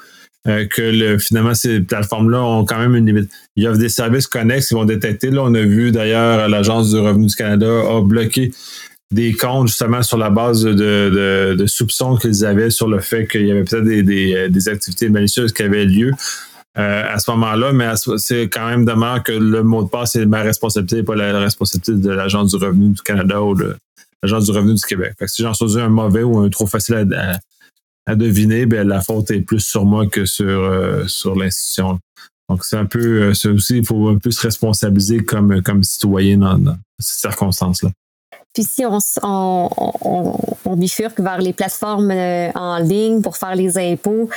Euh, 0.48 0.66
que 0.66 0.82
le, 0.82 1.18
finalement, 1.18 1.54
ces 1.54 1.80
plateformes-là 1.80 2.42
ont 2.42 2.64
quand 2.64 2.78
même 2.78 2.94
une 2.94 3.06
limite. 3.06 3.30
Il 3.56 3.64
y 3.64 3.66
a 3.66 3.76
des 3.76 3.90
services 3.90 4.26
connexes 4.26 4.68
qui 4.68 4.74
vont 4.74 4.86
détecter. 4.86 5.30
Là, 5.30 5.42
on 5.44 5.54
a 5.54 5.60
vu 5.60 5.92
d'ailleurs 5.92 6.48
l'Agence 6.48 6.90
du 6.90 6.98
revenu 6.98 7.26
du 7.26 7.34
Canada 7.34 7.66
a 7.66 8.00
bloqué 8.00 8.52
des 9.10 9.32
comptes 9.32 9.68
justement 9.68 10.02
sur 10.02 10.16
la 10.16 10.30
base 10.30 10.62
de, 10.62 11.64
soupçons 11.66 12.16
qu'ils 12.16 12.44
avaient 12.44 12.70
sur 12.70 12.88
le 12.88 13.00
fait 13.00 13.26
qu'il 13.26 13.46
y 13.46 13.50
avait 13.50 13.64
peut-être 13.64 13.84
des, 13.84 14.68
activités 14.68 15.08
malicieuses 15.08 15.52
qui 15.52 15.62
avaient 15.62 15.84
lieu. 15.84 16.12
Euh, 16.78 17.02
à 17.12 17.18
ce 17.18 17.30
moment-là, 17.32 17.72
mais 17.72 17.90
c'est 18.18 18.48
quand 18.48 18.68
même 18.68 18.84
dommage 18.84 19.24
que 19.24 19.32
le 19.32 19.62
mot 19.62 19.82
de 19.82 19.88
passe 19.88 20.14
est 20.14 20.26
ma 20.26 20.42
responsabilité 20.42 20.98
et 20.98 21.02
pas 21.02 21.16
la 21.16 21.40
responsabilité 21.40 21.92
de 21.92 22.10
l'Agence 22.10 22.54
du 22.54 22.64
revenu 22.64 22.90
du 22.90 23.02
Canada 23.02 23.42
ou 23.42 23.54
de 23.54 23.74
l'Agence 24.22 24.44
du 24.44 24.52
revenu 24.52 24.74
du 24.74 24.82
Québec. 24.82 25.14
si 25.26 25.42
j'en 25.42 25.54
choisis 25.54 25.78
un 25.78 25.88
mauvais 25.88 26.22
ou 26.22 26.38
un 26.38 26.48
trop 26.48 26.66
facile 26.66 26.94
à, 26.94 27.32
à 27.32 27.38
deviner, 28.16 28.66
ben, 28.66 28.86
la 28.86 29.00
faute 29.00 29.30
est 29.30 29.40
plus 29.40 29.60
sur 29.60 29.84
moi 29.84 30.06
que 30.06 30.24
sur, 30.24 30.46
euh, 30.46 31.06
sur 31.06 31.36
l'institution. 31.36 31.98
Donc, 32.48 32.64
c'est 32.64 32.76
un 32.76 32.86
peu, 32.86 33.34
c'est 33.34 33.48
aussi, 33.48 33.78
il 33.78 33.86
faut 33.86 34.08
un 34.08 34.18
peu 34.18 34.30
se 34.30 34.40
responsabiliser 34.40 35.22
comme, 35.22 35.62
comme 35.62 35.82
citoyen 35.82 36.38
dans, 36.38 36.76
ces 36.98 37.20
circonstances-là. 37.20 37.90
Puis 38.54 38.64
si 38.64 38.84
on, 38.86 38.98
on, 39.22 40.38
on, 40.64 40.76
bifurque 40.76 41.20
vers 41.20 41.38
les 41.38 41.52
plateformes 41.52 42.10
en 42.10 42.78
ligne 42.78 43.20
pour 43.20 43.36
faire 43.36 43.54
les 43.54 43.76
impôts, 43.78 44.30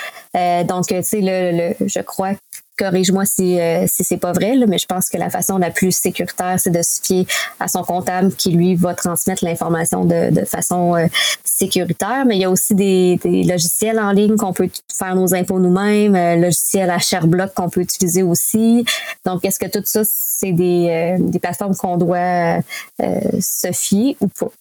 donc, 0.68 0.88
tu 0.88 0.96
sais, 1.02 1.22
le, 1.22 1.76
le, 1.80 1.88
je 1.88 2.02
crois 2.02 2.34
corrige-moi 2.78 3.26
si, 3.26 3.60
euh, 3.60 3.86
si 3.88 4.04
c'est 4.04 4.18
pas 4.18 4.32
vrai, 4.32 4.56
là, 4.56 4.66
mais 4.68 4.78
je 4.78 4.86
pense 4.86 5.10
que 5.10 5.18
la 5.18 5.30
façon 5.30 5.58
la 5.58 5.70
plus 5.70 5.92
sécuritaire, 5.92 6.60
c'est 6.60 6.72
de 6.72 6.82
se 6.82 7.00
fier 7.02 7.26
à 7.60 7.68
son 7.68 7.84
comptable 7.84 8.34
qui, 8.34 8.52
lui, 8.52 8.76
va 8.76 8.94
transmettre 8.94 9.44
l'information 9.44 10.06
de, 10.06 10.32
de 10.32 10.46
façon 10.46 10.96
euh, 10.96 11.06
sécuritaire. 11.44 12.26
Mais 12.26 12.38
il 12.38 12.42
y 12.42 12.46
a 12.46 12.50
aussi 12.50 12.74
des, 12.74 13.20
des 13.24 13.44
logiciels 13.44 14.00
en 14.00 14.12
ligne 14.12 14.36
qu'on 14.36 14.54
peut 14.54 14.70
faire 14.92 15.16
nos 15.16 15.34
impôts 15.34 15.60
nous-mêmes, 15.60 16.16
euh, 16.16 16.36
logiciels 16.38 16.90
à 16.90 17.00
ShareBlock 17.00 17.54
qu'on 17.54 17.70
peut 17.70 17.82
utiliser 17.82 18.24
aussi. 18.24 18.86
Donc, 19.26 19.46
est-ce 19.46 19.60
que 19.60 19.68
tout 19.68 19.84
ça, 19.86 20.02
c'est 20.06 20.52
des, 20.52 21.18
des 21.20 21.40
plateformes 21.40 21.76
qu'on 21.76 21.98
doit 21.98 22.60
se 23.00 23.72
fier 23.72 24.16
ou 24.20 24.28
pas? 24.28 24.52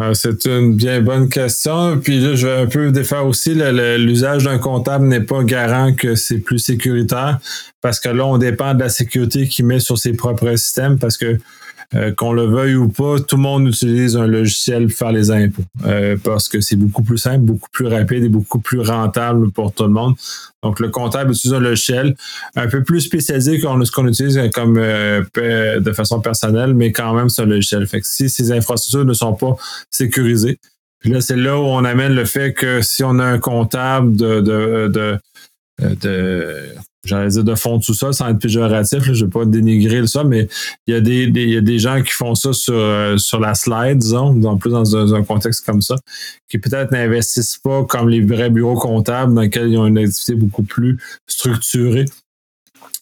Ah, 0.00 0.14
c'est 0.14 0.46
une 0.46 0.76
bien 0.76 1.00
bonne 1.00 1.28
question. 1.28 1.98
Puis 1.98 2.20
là, 2.20 2.36
je 2.36 2.46
vais 2.46 2.60
un 2.60 2.66
peu 2.66 2.92
défaire 2.92 3.26
aussi. 3.26 3.52
L'usage 3.54 4.44
d'un 4.44 4.58
comptable 4.58 5.06
n'est 5.06 5.22
pas 5.22 5.42
garant 5.42 5.92
que 5.92 6.14
c'est 6.14 6.38
plus 6.38 6.60
sécuritaire 6.60 7.40
parce 7.80 7.98
que 7.98 8.08
là, 8.08 8.24
on 8.24 8.38
dépend 8.38 8.74
de 8.74 8.80
la 8.80 8.90
sécurité 8.90 9.48
qu'il 9.48 9.66
met 9.66 9.80
sur 9.80 9.98
ses 9.98 10.12
propres 10.12 10.54
systèmes 10.54 11.00
parce 11.00 11.16
que 11.16 11.38
euh, 11.94 12.12
qu'on 12.12 12.32
le 12.34 12.44
veuille 12.44 12.74
ou 12.74 12.88
pas, 12.88 13.18
tout 13.18 13.36
le 13.36 13.42
monde 13.42 13.66
utilise 13.66 14.14
un 14.14 14.26
logiciel 14.26 14.88
pour 14.88 14.96
faire 14.96 15.12
les 15.12 15.30
impôts 15.30 15.62
euh, 15.86 16.18
parce 16.22 16.48
que 16.48 16.60
c'est 16.60 16.76
beaucoup 16.76 17.02
plus 17.02 17.16
simple, 17.16 17.40
beaucoup 17.40 17.70
plus 17.72 17.86
rapide 17.86 18.24
et 18.24 18.28
beaucoup 18.28 18.58
plus 18.58 18.80
rentable 18.80 19.50
pour 19.52 19.72
tout 19.72 19.84
le 19.84 19.88
monde. 19.88 20.14
Donc, 20.62 20.80
le 20.80 20.90
comptable 20.90 21.32
utilise 21.32 21.54
un 21.54 21.60
logiciel 21.60 22.14
un 22.56 22.68
peu 22.68 22.82
plus 22.82 23.00
spécialisé 23.00 23.58
que 23.58 23.84
ce 23.84 23.90
qu'on 23.90 24.06
utilise 24.06 24.38
comme 24.54 24.76
euh, 24.76 25.22
de 25.80 25.92
façon 25.92 26.20
personnelle, 26.20 26.74
mais 26.74 26.92
quand 26.92 27.14
même, 27.14 27.30
c'est 27.30 27.40
un 27.40 27.46
logiciel. 27.46 27.86
Fait 27.86 28.02
que 28.02 28.06
si 28.06 28.28
ces 28.28 28.52
infrastructures 28.52 29.06
ne 29.06 29.14
sont 29.14 29.32
pas 29.32 29.56
sécurisées, 29.90 30.58
puis 30.98 31.10
là, 31.10 31.22
c'est 31.22 31.36
là 31.36 31.58
où 31.58 31.62
on 31.62 31.84
amène 31.84 32.12
le 32.12 32.24
fait 32.26 32.52
que 32.52 32.82
si 32.82 33.02
on 33.02 33.18
a 33.18 33.24
un 33.24 33.38
comptable 33.38 34.14
de, 34.16 34.40
de, 34.40 34.88
de, 34.88 35.18
de 35.78 36.74
j'allais 37.04 37.28
dire 37.30 37.44
de 37.44 37.54
fond 37.54 37.78
de 37.78 37.82
sous-sol 37.82 38.14
sans 38.14 38.28
être 38.28 38.38
péjoratif, 38.38 39.02
je 39.02 39.10
ne 39.10 39.16
vais 39.16 39.30
pas 39.30 39.44
dénigrer 39.44 40.06
ça, 40.06 40.24
mais 40.24 40.48
il 40.86 40.94
y, 40.94 40.96
a 40.96 41.00
des, 41.00 41.24
il 41.24 41.50
y 41.50 41.56
a 41.56 41.60
des 41.60 41.78
gens 41.78 42.02
qui 42.02 42.12
font 42.12 42.34
ça 42.34 42.52
sur, 42.52 42.74
euh, 42.74 43.16
sur 43.16 43.40
la 43.40 43.54
slide, 43.54 43.98
disons, 43.98 44.42
en 44.44 44.56
plus 44.56 44.70
dans 44.70 45.14
un, 45.14 45.24
contexte 45.24 45.64
comme 45.64 45.80
ça, 45.80 45.96
qui 46.48 46.58
peut-être 46.58 46.92
n'investissent 46.92 47.58
pas 47.58 47.84
comme 47.84 48.08
les 48.08 48.20
vrais 48.20 48.50
bureaux 48.50 48.78
comptables 48.78 49.34
dans 49.34 49.42
lesquels 49.42 49.68
ils 49.68 49.78
ont 49.78 49.86
une 49.86 49.98
activité 49.98 50.34
beaucoup 50.34 50.62
plus 50.62 50.98
structurée 51.26 52.06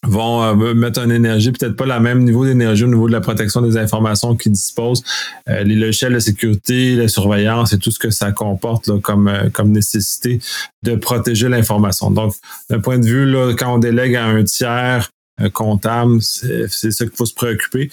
vont 0.07 0.43
euh, 0.43 0.75
mettre 0.75 1.01
une 1.01 1.13
énergie, 1.13 1.53
peut-être 1.53 1.77
pas 1.77 1.87
le 1.87 2.01
même 2.01 2.25
niveau 2.25 2.45
d'énergie 2.45 2.85
au 2.85 2.89
niveau 2.89 3.07
de 3.07 3.13
la 3.13 3.21
protection 3.21 3.61
des 3.61 3.77
informations 3.77 4.37
qu'ils 4.37 4.53
disposent, 4.53 5.03
euh, 5.49 5.63
les 5.65 5.75
logiciels 5.75 6.15
de 6.15 6.19
sécurité, 6.19 6.95
la 6.97 7.09
surveillance 7.09 7.73
et 7.73 7.79
tout 7.79 7.91
ce 7.91 7.99
que 7.99 8.11
ça 8.11 8.33
comporte 8.33 8.89
là, 8.89 8.99
comme, 9.03 9.29
euh, 9.29 9.51
comme 9.51 9.71
nécessité 9.71 10.41
de 10.83 10.95
protéger 10.95 11.49
l'information. 11.49 12.11
Donc, 12.11 12.35
d'un 12.71 12.81
point 12.81 12.99
de 12.99 13.07
vue, 13.07 13.31
là, 13.31 13.53
quand 13.55 13.75
on 13.75 13.79
délègue 13.79 14.17
à 14.17 14.25
un 14.25 14.45
tiers 14.45 15.11
comptable, 15.53 16.23
c'est 16.23 16.69
ça 16.69 17.05
qu'il 17.05 17.15
faut 17.15 17.27
se 17.27 17.35
préoccuper. 17.35 17.91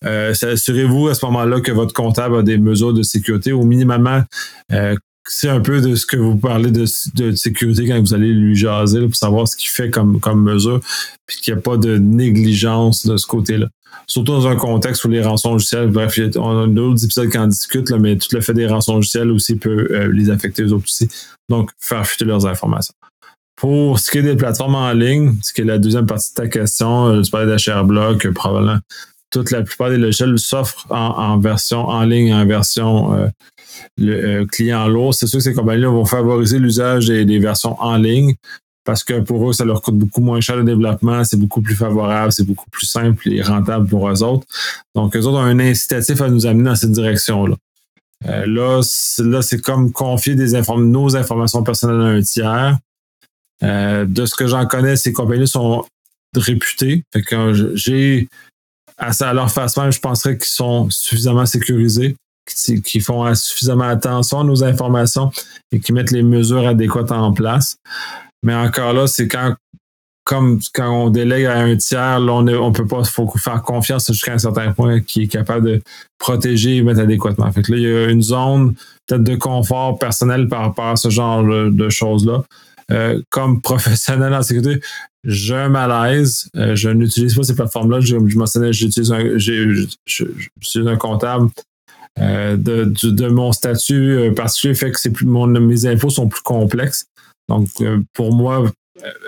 Assurez-vous 0.00 1.08
à 1.08 1.14
ce 1.14 1.26
moment-là 1.26 1.60
que 1.60 1.70
votre 1.70 1.92
comptable 1.92 2.36
a 2.36 2.42
des 2.42 2.56
mesures 2.56 2.94
de 2.94 3.02
sécurité, 3.02 3.52
au 3.52 3.64
minimum 3.64 4.24
c'est 5.28 5.48
un 5.48 5.60
peu 5.60 5.80
de 5.80 5.94
ce 5.94 6.06
que 6.06 6.16
vous 6.16 6.36
parlez 6.36 6.70
de, 6.70 6.86
sécurité 7.34 7.86
quand 7.86 8.00
vous 8.00 8.14
allez 8.14 8.32
lui 8.32 8.56
jaser 8.56 9.00
pour 9.02 9.16
savoir 9.16 9.48
ce 9.48 9.56
qu'il 9.56 9.68
fait 9.68 9.90
comme, 9.90 10.20
comme 10.20 10.42
mesure, 10.42 10.80
puis 11.26 11.38
qu'il 11.40 11.54
n'y 11.54 11.58
a 11.58 11.62
pas 11.62 11.76
de 11.76 11.98
négligence 11.98 13.06
de 13.06 13.16
ce 13.16 13.26
côté-là. 13.26 13.68
Surtout 14.06 14.32
dans 14.32 14.46
un 14.46 14.56
contexte 14.56 15.04
où 15.04 15.08
les 15.08 15.22
rançons 15.22 15.54
logicielles, 15.54 15.88
bref, 15.88 16.18
on 16.36 16.62
a 16.62 16.66
d'autres 16.68 17.04
épisodes 17.04 17.30
qui 17.30 17.38
en 17.38 17.48
discutent, 17.48 17.90
là, 17.90 17.98
mais 17.98 18.16
tout 18.16 18.28
le 18.32 18.40
fait 18.40 18.54
des 18.54 18.66
rançons 18.66 18.96
logicielles 18.96 19.30
aussi 19.30 19.56
peut 19.56 19.88
euh, 19.90 20.12
les 20.12 20.30
affecter 20.30 20.64
aux 20.64 20.72
autres 20.74 20.84
aussi. 20.84 21.08
Donc, 21.48 21.70
faire 21.80 22.06
fuiter 22.06 22.24
leurs 22.24 22.46
informations. 22.46 22.94
Pour 23.56 23.98
ce 23.98 24.10
qui 24.10 24.18
est 24.18 24.22
des 24.22 24.36
plateformes 24.36 24.74
en 24.74 24.92
ligne, 24.92 25.34
ce 25.42 25.52
qui 25.52 25.62
est 25.62 25.64
la 25.64 25.78
deuxième 25.78 26.06
partie 26.06 26.30
de 26.30 26.42
ta 26.42 26.46
question, 26.46 27.08
euh, 27.08 27.22
tu 27.22 27.30
parlais 27.30 27.50
de 27.50 27.56
ShareBlock, 27.56 28.28
probablement 28.32 28.78
toute 29.30 29.50
la 29.50 29.62
plupart 29.62 29.90
des 29.90 29.98
logiciels 29.98 30.38
s'offrent 30.38 30.86
en, 30.90 31.38
version 31.38 31.88
en 31.88 32.04
ligne, 32.04 32.32
en 32.32 32.46
version 32.46 33.14
euh, 33.14 33.28
le 33.98 34.42
euh, 34.42 34.46
client 34.46 34.86
lourd, 34.88 35.14
c'est 35.14 35.26
sûr 35.26 35.38
que 35.38 35.44
ces 35.44 35.54
compagnies-là 35.54 35.88
vont 35.88 36.04
favoriser 36.04 36.58
l'usage 36.58 37.06
des, 37.06 37.38
versions 37.38 37.80
en 37.80 37.96
ligne 37.96 38.34
parce 38.84 39.02
que 39.02 39.20
pour 39.20 39.48
eux, 39.48 39.52
ça 39.52 39.64
leur 39.64 39.82
coûte 39.82 39.98
beaucoup 39.98 40.20
moins 40.20 40.40
cher 40.40 40.56
le 40.56 40.64
développement, 40.64 41.24
c'est 41.24 41.36
beaucoup 41.36 41.60
plus 41.60 41.74
favorable, 41.74 42.30
c'est 42.32 42.44
beaucoup 42.44 42.70
plus 42.70 42.86
simple 42.86 43.28
et 43.28 43.42
rentable 43.42 43.88
pour 43.88 44.08
eux 44.08 44.22
autres. 44.22 44.46
Donc, 44.94 45.16
eux 45.16 45.20
autres 45.26 45.38
ont 45.38 45.40
un 45.40 45.58
incitatif 45.58 46.20
à 46.20 46.28
nous 46.28 46.46
amener 46.46 46.70
dans 46.70 46.76
cette 46.76 46.92
direction-là. 46.92 47.56
Euh, 48.26 48.46
là, 48.46 49.42
c'est 49.42 49.60
comme 49.60 49.92
confier 49.92 50.36
des 50.36 50.54
nos 50.78 51.16
informations 51.16 51.62
personnelles 51.62 52.00
à 52.00 52.16
un 52.16 52.22
tiers. 52.22 52.78
Euh, 53.62 54.04
de 54.04 54.26
ce 54.26 54.34
que 54.34 54.46
j'en 54.46 54.66
connais, 54.66 54.96
ces 54.96 55.12
compagnies 55.12 55.48
sont 55.48 55.84
réputées. 56.34 57.02
Fait 57.12 57.22
que 57.22 57.74
j'ai 57.74 58.28
à, 58.98 59.34
leur 59.34 59.50
même, 59.76 59.92
je 59.92 60.00
penserais 60.00 60.36
qu'ils 60.36 60.46
sont 60.46 60.88
suffisamment 60.90 61.46
sécurisés 61.46 62.16
qui, 62.46 63.00
font 63.00 63.34
suffisamment 63.34 63.84
attention 63.84 64.40
à 64.40 64.44
nos 64.44 64.64
informations 64.64 65.30
et 65.72 65.80
qui 65.80 65.92
mettent 65.92 66.12
les 66.12 66.22
mesures 66.22 66.66
adéquates 66.66 67.12
en 67.12 67.32
place. 67.32 67.78
Mais 68.42 68.54
encore 68.54 68.92
là, 68.92 69.06
c'est 69.06 69.28
quand 69.28 69.56
comme 70.26 70.58
quand 70.74 70.90
on 70.90 71.10
délègue 71.10 71.44
à 71.44 71.56
un 71.60 71.76
tiers, 71.76 72.18
là, 72.18 72.32
on 72.32 72.42
ne 72.42 72.70
peut 72.70 72.86
pas 72.86 73.04
faut 73.04 73.32
faire 73.38 73.62
confiance 73.62 74.10
jusqu'à 74.10 74.32
un 74.32 74.38
certain 74.38 74.72
point 74.72 75.00
qui 75.00 75.22
est 75.22 75.28
capable 75.28 75.66
de 75.66 75.82
protéger 76.18 76.76
et 76.76 76.82
mettre 76.82 77.00
adéquatement. 77.00 77.50
Fait 77.52 77.62
que 77.62 77.70
là, 77.72 77.78
il 77.78 77.84
y 77.84 77.86
a 77.86 78.08
une 78.10 78.22
zone 78.22 78.74
peut-être 79.06 79.22
de 79.22 79.36
confort 79.36 79.98
personnel 80.00 80.48
par 80.48 80.62
rapport 80.62 80.88
à 80.88 80.96
ce 80.96 81.10
genre 81.10 81.44
de, 81.44 81.88
choses-là. 81.88 82.42
Euh, 82.90 83.22
comme 83.30 83.60
professionnel 83.62 84.34
en 84.34 84.42
sécurité, 84.42 84.80
j'ai 85.22 85.54
un 85.54 85.68
malaise. 85.68 86.50
Euh, 86.56 86.74
je 86.74 86.90
n'utilise 86.90 87.36
pas 87.36 87.44
ces 87.44 87.54
plateformes-là. 87.54 88.00
Je, 88.00 88.16
je 88.26 88.36
mentionnais, 88.36 88.72
j'utilise 88.72 89.12
un, 89.12 90.88
un 90.88 90.96
comptable 90.96 91.50
euh, 92.18 92.56
de, 92.56 93.28
mon 93.28 93.52
statut 93.52 94.16
euh, 94.16 94.32
particulier 94.32 94.74
fait 94.74 94.90
que 94.90 94.98
c'est 94.98 95.10
plus 95.10 95.26
mon, 95.26 95.46
mes 95.46 95.86
infos 95.86 96.08
sont 96.10 96.28
plus 96.28 96.40
complexes. 96.42 97.06
Donc, 97.48 97.68
euh, 97.80 98.00
pour 98.14 98.34
moi, 98.34 98.70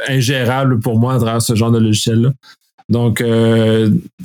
ingérable 0.08 0.80
pour 0.80 0.98
moi 0.98 1.14
à 1.14 1.18
travers 1.18 1.42
ce 1.42 1.54
genre 1.54 1.70
de 1.70 1.78
logiciel-là. 1.78 2.32
Donc, 2.88 3.22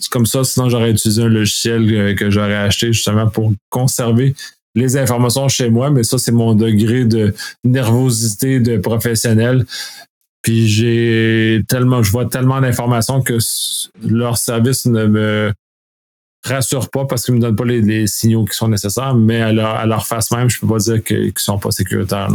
comme 0.09 0.25
ça, 0.25 0.45
sinon 0.45 0.69
j'aurais 0.69 0.91
utilisé 0.91 1.21
un 1.21 1.27
logiciel 1.27 2.15
que 2.15 2.29
j'aurais 2.29 2.55
acheté 2.55 2.93
justement 2.93 3.27
pour 3.27 3.51
conserver 3.69 4.35
les 4.73 4.95
informations 4.95 5.49
chez 5.49 5.69
moi, 5.69 5.89
mais 5.89 6.03
ça, 6.03 6.17
c'est 6.17 6.31
mon 6.31 6.55
degré 6.55 7.03
de 7.03 7.33
nervosité 7.65 8.61
de 8.61 8.77
professionnel. 8.77 9.65
Puis 10.43 10.69
j'ai 10.69 11.61
tellement, 11.67 12.03
je 12.03 12.11
vois 12.11 12.25
tellement 12.25 12.61
d'informations 12.61 13.21
que 13.21 13.37
leur 14.07 14.37
service 14.37 14.85
ne 14.85 15.07
me 15.07 15.53
rassure 16.43 16.89
pas 16.89 17.05
parce 17.05 17.23
qu'ils 17.25 17.35
me 17.35 17.39
donnent 17.39 17.55
pas 17.55 17.65
les, 17.65 18.07
signaux 18.07 18.45
qui 18.45 18.55
sont 18.55 18.67
nécessaires, 18.67 19.15
mais 19.15 19.41
à 19.41 19.51
leur, 19.85 20.05
face 20.05 20.31
même, 20.31 20.49
je 20.49 20.59
peux 20.59 20.67
pas 20.67 20.77
dire 20.77 21.03
qu'ils 21.03 21.27
ne 21.27 21.31
sont 21.37 21.59
pas 21.59 21.71
sécuritaires. 21.71 22.29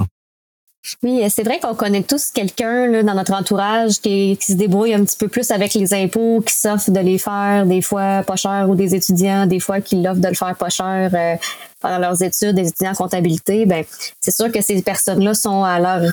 Oui, 1.02 1.22
c'est 1.28 1.42
vrai 1.42 1.58
qu'on 1.58 1.74
connaît 1.74 2.02
tous 2.02 2.30
quelqu'un 2.30 3.02
dans 3.02 3.14
notre 3.14 3.32
entourage 3.34 4.00
qui, 4.00 4.38
se 4.40 4.54
débrouille 4.54 4.94
un 4.94 5.04
petit 5.04 5.16
peu 5.18 5.28
plus 5.28 5.50
avec 5.50 5.74
les 5.74 5.92
impôts, 5.92 6.40
qui 6.40 6.54
s'offre 6.54 6.90
de 6.90 7.00
les 7.00 7.18
faire 7.18 7.66
des 7.66 7.82
fois 7.82 8.22
pas 8.22 8.36
cher 8.36 8.66
ou 8.68 8.74
des 8.74 8.94
étudiants, 8.94 9.46
des 9.46 9.60
fois 9.60 9.80
qui 9.80 9.96
l'offrent 9.96 10.20
de 10.20 10.28
le 10.28 10.34
faire 10.34 10.56
pas 10.56 10.70
cher 10.70 11.10
euh, 11.12 11.98
leurs 11.98 12.22
études, 12.22 12.54
des 12.54 12.68
étudiants 12.68 12.92
en 12.92 12.94
comptabilité. 12.94 13.66
Ben, 13.66 13.84
c'est 14.20 14.34
sûr 14.34 14.50
que 14.50 14.62
ces 14.62 14.80
personnes-là 14.80 15.34
sont 15.34 15.62
à 15.62 15.78
leur 15.78 16.12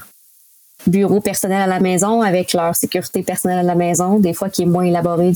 bureau 0.87 1.21
personnel 1.21 1.61
à 1.61 1.67
la 1.67 1.79
maison 1.79 2.21
avec 2.21 2.53
leur 2.53 2.75
sécurité 2.75 3.23
personnelle 3.23 3.59
à 3.59 3.63
la 3.63 3.75
maison, 3.75 4.19
des 4.19 4.33
fois 4.33 4.49
qui 4.49 4.63
est 4.63 4.67
moins 4.67 4.83
élaborée 4.83 5.31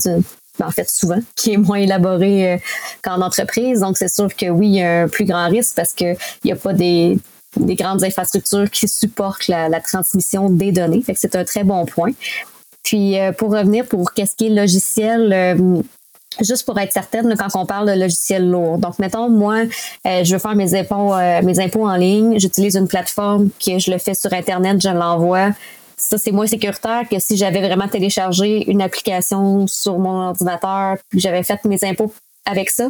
en 0.62 0.70
fait 0.70 0.88
souvent, 0.88 1.18
qui 1.36 1.52
est 1.52 1.56
moins 1.56 1.78
élaboré 1.78 2.52
euh, 2.52 2.56
qu'en 3.02 3.20
entreprise. 3.20 3.80
Donc, 3.80 3.96
c'est 3.96 4.12
sûr 4.12 4.34
que 4.34 4.46
oui, 4.46 4.68
il 4.68 4.74
y 4.74 4.82
a 4.82 5.02
un 5.02 5.08
plus 5.08 5.24
grand 5.24 5.48
risque 5.48 5.74
parce 5.76 5.92
qu'il 5.92 6.16
n'y 6.44 6.52
a 6.52 6.56
pas 6.56 6.72
des, 6.72 7.18
grandes 7.56 8.04
infrastructures 8.04 8.70
qui 8.70 8.88
supportent 8.88 9.48
la, 9.48 9.80
transmission 9.80 10.50
des 10.50 10.72
données. 10.72 11.02
C'est 11.14 11.36
un 11.36 11.44
très 11.44 11.64
bon 11.64 11.84
point. 11.84 12.12
Puis, 12.82 13.18
euh, 13.18 13.32
pour 13.32 13.52
revenir 13.52 13.86
pour 13.86 14.12
qu'est-ce 14.12 14.36
qui 14.36 14.46
est 14.46 14.50
logiciel, 14.50 15.32
euh, 15.32 15.82
juste 16.40 16.64
pour 16.64 16.78
être 16.78 16.92
certaine, 16.92 17.34
quand 17.36 17.60
on 17.60 17.66
parle 17.66 17.88
de 17.88 18.00
logiciel 18.00 18.48
lourd. 18.48 18.78
Donc, 18.78 18.98
mettons, 18.98 19.28
moi, 19.28 19.64
je 20.04 20.32
veux 20.32 20.38
faire 20.38 20.54
mes 20.54 20.74
impôts, 20.74 21.14
mes 21.42 21.58
impôts 21.58 21.88
en 21.88 21.96
ligne, 21.96 22.38
j'utilise 22.38 22.76
une 22.76 22.88
plateforme 22.88 23.50
que 23.64 23.78
je 23.78 23.90
le 23.90 23.98
fais 23.98 24.14
sur 24.14 24.32
Internet, 24.32 24.80
je 24.80 24.88
l'envoie 24.88 25.50
ça, 26.00 26.18
c'est 26.18 26.32
moins 26.32 26.46
sécuritaire 26.46 27.02
que 27.08 27.18
si 27.18 27.36
j'avais 27.36 27.60
vraiment 27.60 27.88
téléchargé 27.88 28.68
une 28.70 28.80
application 28.80 29.66
sur 29.66 29.98
mon 29.98 30.28
ordinateur 30.28 30.96
puis 31.08 31.20
j'avais 31.20 31.42
fait 31.42 31.62
mes 31.64 31.82
impôts 31.84 32.12
avec 32.46 32.70
ça. 32.70 32.88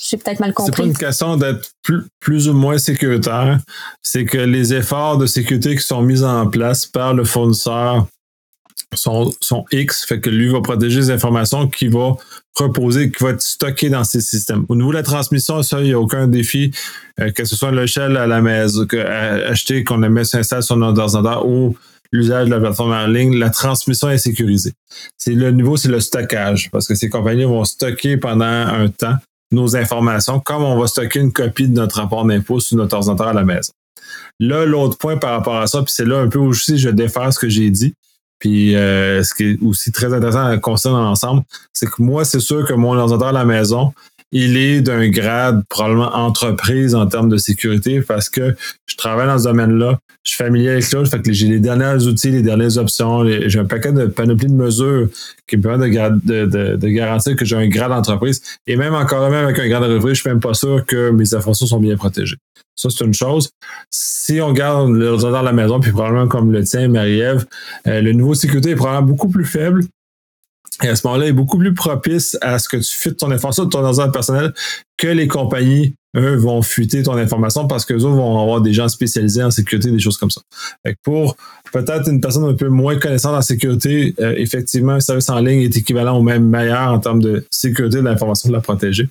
J'ai 0.00 0.16
peut-être 0.16 0.38
mal 0.38 0.54
compris. 0.54 0.72
C'est 0.76 0.82
pas 0.82 0.86
une 0.86 0.96
question 0.96 1.36
d'être 1.36 1.72
plus, 2.20 2.48
ou 2.48 2.52
moins 2.52 2.78
sécuritaire. 2.78 3.58
C'est 4.00 4.24
que 4.24 4.38
les 4.38 4.72
efforts 4.72 5.18
de 5.18 5.26
sécurité 5.26 5.74
qui 5.74 5.82
sont 5.82 6.02
mis 6.02 6.22
en 6.22 6.46
place 6.46 6.86
par 6.86 7.14
le 7.14 7.24
fournisseur 7.24 8.06
son, 8.94 9.32
son 9.40 9.64
X, 9.70 10.06
fait 10.06 10.20
que 10.20 10.30
lui 10.30 10.48
va 10.48 10.60
protéger 10.62 11.00
les 11.00 11.10
informations 11.10 11.68
qui 11.68 11.88
va 11.88 12.16
reposer, 12.56 13.10
qui 13.10 13.22
va 13.22 13.30
être 13.30 13.42
stocké 13.42 13.90
dans 13.90 14.04
ces 14.04 14.20
systèmes. 14.20 14.64
Au 14.68 14.76
niveau 14.76 14.90
de 14.90 14.96
la 14.96 15.02
transmission, 15.02 15.62
ça, 15.62 15.80
il 15.80 15.86
n'y 15.86 15.92
a 15.92 16.00
aucun 16.00 16.26
défi, 16.26 16.72
euh, 17.20 17.30
que 17.30 17.44
ce 17.44 17.54
soit 17.54 17.70
l'échelle 17.70 18.16
à 18.16 18.26
la 18.26 18.40
maison, 18.40 18.86
que, 18.86 18.96
acheter, 18.96 19.84
qu'on 19.84 20.02
a 20.04 20.08
mis 20.08 20.24
s'installe 20.24 20.62
sur 20.62 20.76
notre 20.76 21.02
ordinateur 21.02 21.46
ou 21.46 21.76
l'usage 22.12 22.46
de 22.46 22.50
la 22.50 22.60
plateforme 22.60 22.92
en 22.92 23.06
ligne, 23.06 23.36
la 23.36 23.50
transmission 23.50 24.10
est 24.10 24.18
sécurisée. 24.18 24.72
C'est 25.16 25.34
le 25.34 25.50
niveau, 25.50 25.76
c'est 25.76 25.88
le 25.88 26.00
stockage, 26.00 26.70
parce 26.70 26.86
que 26.86 26.94
ces 26.94 27.08
compagnies 27.08 27.44
vont 27.44 27.64
stocker 27.64 28.16
pendant 28.16 28.44
un 28.44 28.88
temps 28.88 29.16
nos 29.50 29.76
informations, 29.76 30.40
comme 30.40 30.62
on 30.62 30.78
va 30.78 30.86
stocker 30.86 31.20
une 31.20 31.32
copie 31.32 31.68
de 31.68 31.74
notre 31.74 31.96
rapport 31.96 32.24
d'impôt 32.24 32.60
sur 32.60 32.76
notre 32.76 32.96
ordinateur 32.96 33.28
à 33.28 33.32
la 33.32 33.44
maison. 33.44 33.72
Là, 34.40 34.64
l'autre 34.66 34.98
point 34.98 35.16
par 35.16 35.30
rapport 35.30 35.56
à 35.56 35.66
ça, 35.66 35.82
puis 35.82 35.92
c'est 35.92 36.04
là 36.04 36.18
un 36.20 36.28
peu 36.28 36.38
où 36.38 36.48
aussi 36.48 36.78
je 36.78 36.90
défaire 36.90 37.32
ce 37.32 37.38
que 37.38 37.48
j'ai 37.48 37.70
dit, 37.70 37.94
puis 38.38 38.76
euh, 38.76 39.22
ce 39.24 39.34
qui 39.34 39.44
est 39.44 39.62
aussi 39.62 39.90
très 39.90 40.12
intéressant 40.12 40.44
à 40.44 40.56
constater 40.58 40.94
dans 40.94 41.02
l'ensemble, 41.02 41.42
c'est 41.72 41.86
que 41.86 42.02
moi, 42.02 42.24
c'est 42.24 42.40
sûr 42.40 42.66
que 42.66 42.74
mon 42.74 42.96
ordinateur 42.96 43.28
à 43.28 43.32
la 43.32 43.44
maison, 43.44 43.92
il 44.32 44.56
est 44.56 44.80
d'un 44.80 45.08
grade 45.08 45.62
probablement 45.68 46.14
entreprise 46.14 46.94
en 46.94 47.06
termes 47.06 47.28
de 47.28 47.38
sécurité 47.38 48.02
parce 48.02 48.28
que 48.28 48.54
je 48.86 48.96
travaille 48.96 49.26
dans 49.26 49.38
ce 49.38 49.44
domaine-là, 49.44 49.98
je 50.24 50.32
suis 50.32 50.44
familier 50.44 50.70
avec 50.70 50.84
ça, 50.84 51.02
fait 51.04 51.22
que 51.22 51.32
j'ai 51.32 51.48
les 51.48 51.60
derniers 51.60 52.04
outils, 52.04 52.30
les 52.30 52.42
dernières 52.42 52.76
options, 52.76 53.24
j'ai 53.26 53.58
un 53.58 53.64
paquet 53.64 53.92
de 53.92 54.06
panoplie 54.06 54.48
de 54.48 54.52
mesures 54.52 55.08
qui 55.46 55.56
me 55.56 55.62
permettent 55.62 55.90
de, 55.90 56.88
garantir 56.88 57.36
que 57.36 57.44
j'ai 57.44 57.56
un 57.56 57.68
grade 57.68 57.90
d'entreprise. 57.90 58.42
Et 58.66 58.76
même 58.76 58.94
encore 58.94 59.30
même 59.30 59.44
avec 59.44 59.58
un 59.58 59.68
grade 59.68 59.82
d'entreprise, 59.82 60.16
je 60.16 60.20
suis 60.20 60.30
même 60.30 60.40
pas 60.40 60.54
sûr 60.54 60.84
que 60.84 61.10
mes 61.10 61.34
informations 61.34 61.66
sont 61.66 61.80
bien 61.80 61.96
protégées. 61.96 62.36
Ça, 62.76 62.90
c'est 62.90 63.04
une 63.04 63.14
chose. 63.14 63.50
Si 63.90 64.40
on 64.40 64.52
garde 64.52 64.90
le 64.90 65.24
à 65.24 65.42
la 65.42 65.52
maison, 65.52 65.80
puis 65.80 65.90
probablement 65.90 66.28
comme 66.28 66.52
le 66.52 66.62
tien, 66.62 66.88
Marie-Ève, 66.88 67.44
euh, 67.86 68.00
le 68.00 68.12
niveau 68.12 68.34
de 68.34 68.38
sécurité 68.38 68.70
est 68.70 68.76
probablement 68.76 69.06
beaucoup 69.06 69.28
plus 69.28 69.44
faible. 69.44 69.82
Et 70.82 70.88
à 70.88 70.96
ce 70.96 71.06
moment-là, 71.06 71.26
il 71.26 71.28
est 71.30 71.32
beaucoup 71.32 71.58
plus 71.58 71.74
propice 71.74 72.36
à 72.40 72.58
ce 72.58 72.68
que 72.68 72.76
tu 72.76 72.94
fuites 72.94 73.16
ton 73.16 73.30
information 73.30 73.64
de 73.64 73.70
ton 73.70 73.80
ordinateur 73.80 74.12
personnel 74.12 74.52
que 74.96 75.08
les 75.08 75.26
compagnies, 75.26 75.94
eux, 76.16 76.36
vont 76.36 76.62
fuiter 76.62 77.02
ton 77.02 77.14
information 77.14 77.66
parce 77.66 77.84
qu'eux 77.84 77.96
autres 77.96 78.16
vont 78.16 78.40
avoir 78.40 78.60
des 78.60 78.72
gens 78.72 78.88
spécialisés 78.88 79.42
en 79.42 79.50
sécurité, 79.50 79.90
des 79.90 79.98
choses 79.98 80.16
comme 80.16 80.30
ça. 80.30 80.40
pour 81.02 81.36
peut-être 81.72 82.08
une 82.08 82.20
personne 82.20 82.44
un 82.44 82.54
peu 82.54 82.68
moins 82.68 82.96
connaissante 82.96 83.34
en 83.34 83.42
sécurité, 83.42 84.14
euh, 84.20 84.34
effectivement, 84.36 84.92
un 84.92 85.00
service 85.00 85.28
en 85.28 85.40
ligne 85.40 85.62
est 85.62 85.76
équivalent 85.76 86.18
ou 86.18 86.22
même 86.22 86.44
meilleur 86.44 86.92
en 86.92 86.98
termes 86.98 87.20
de 87.20 87.44
sécurité 87.50 87.98
de 87.98 88.04
l'information 88.04 88.48
de 88.48 88.54
la 88.54 88.60
protéger. 88.60 89.08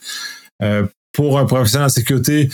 Euh, 0.63 0.85
pour 1.11 1.37
un 1.37 1.45
professionnel 1.45 1.87
en 1.87 1.89
sécurité, 1.89 2.49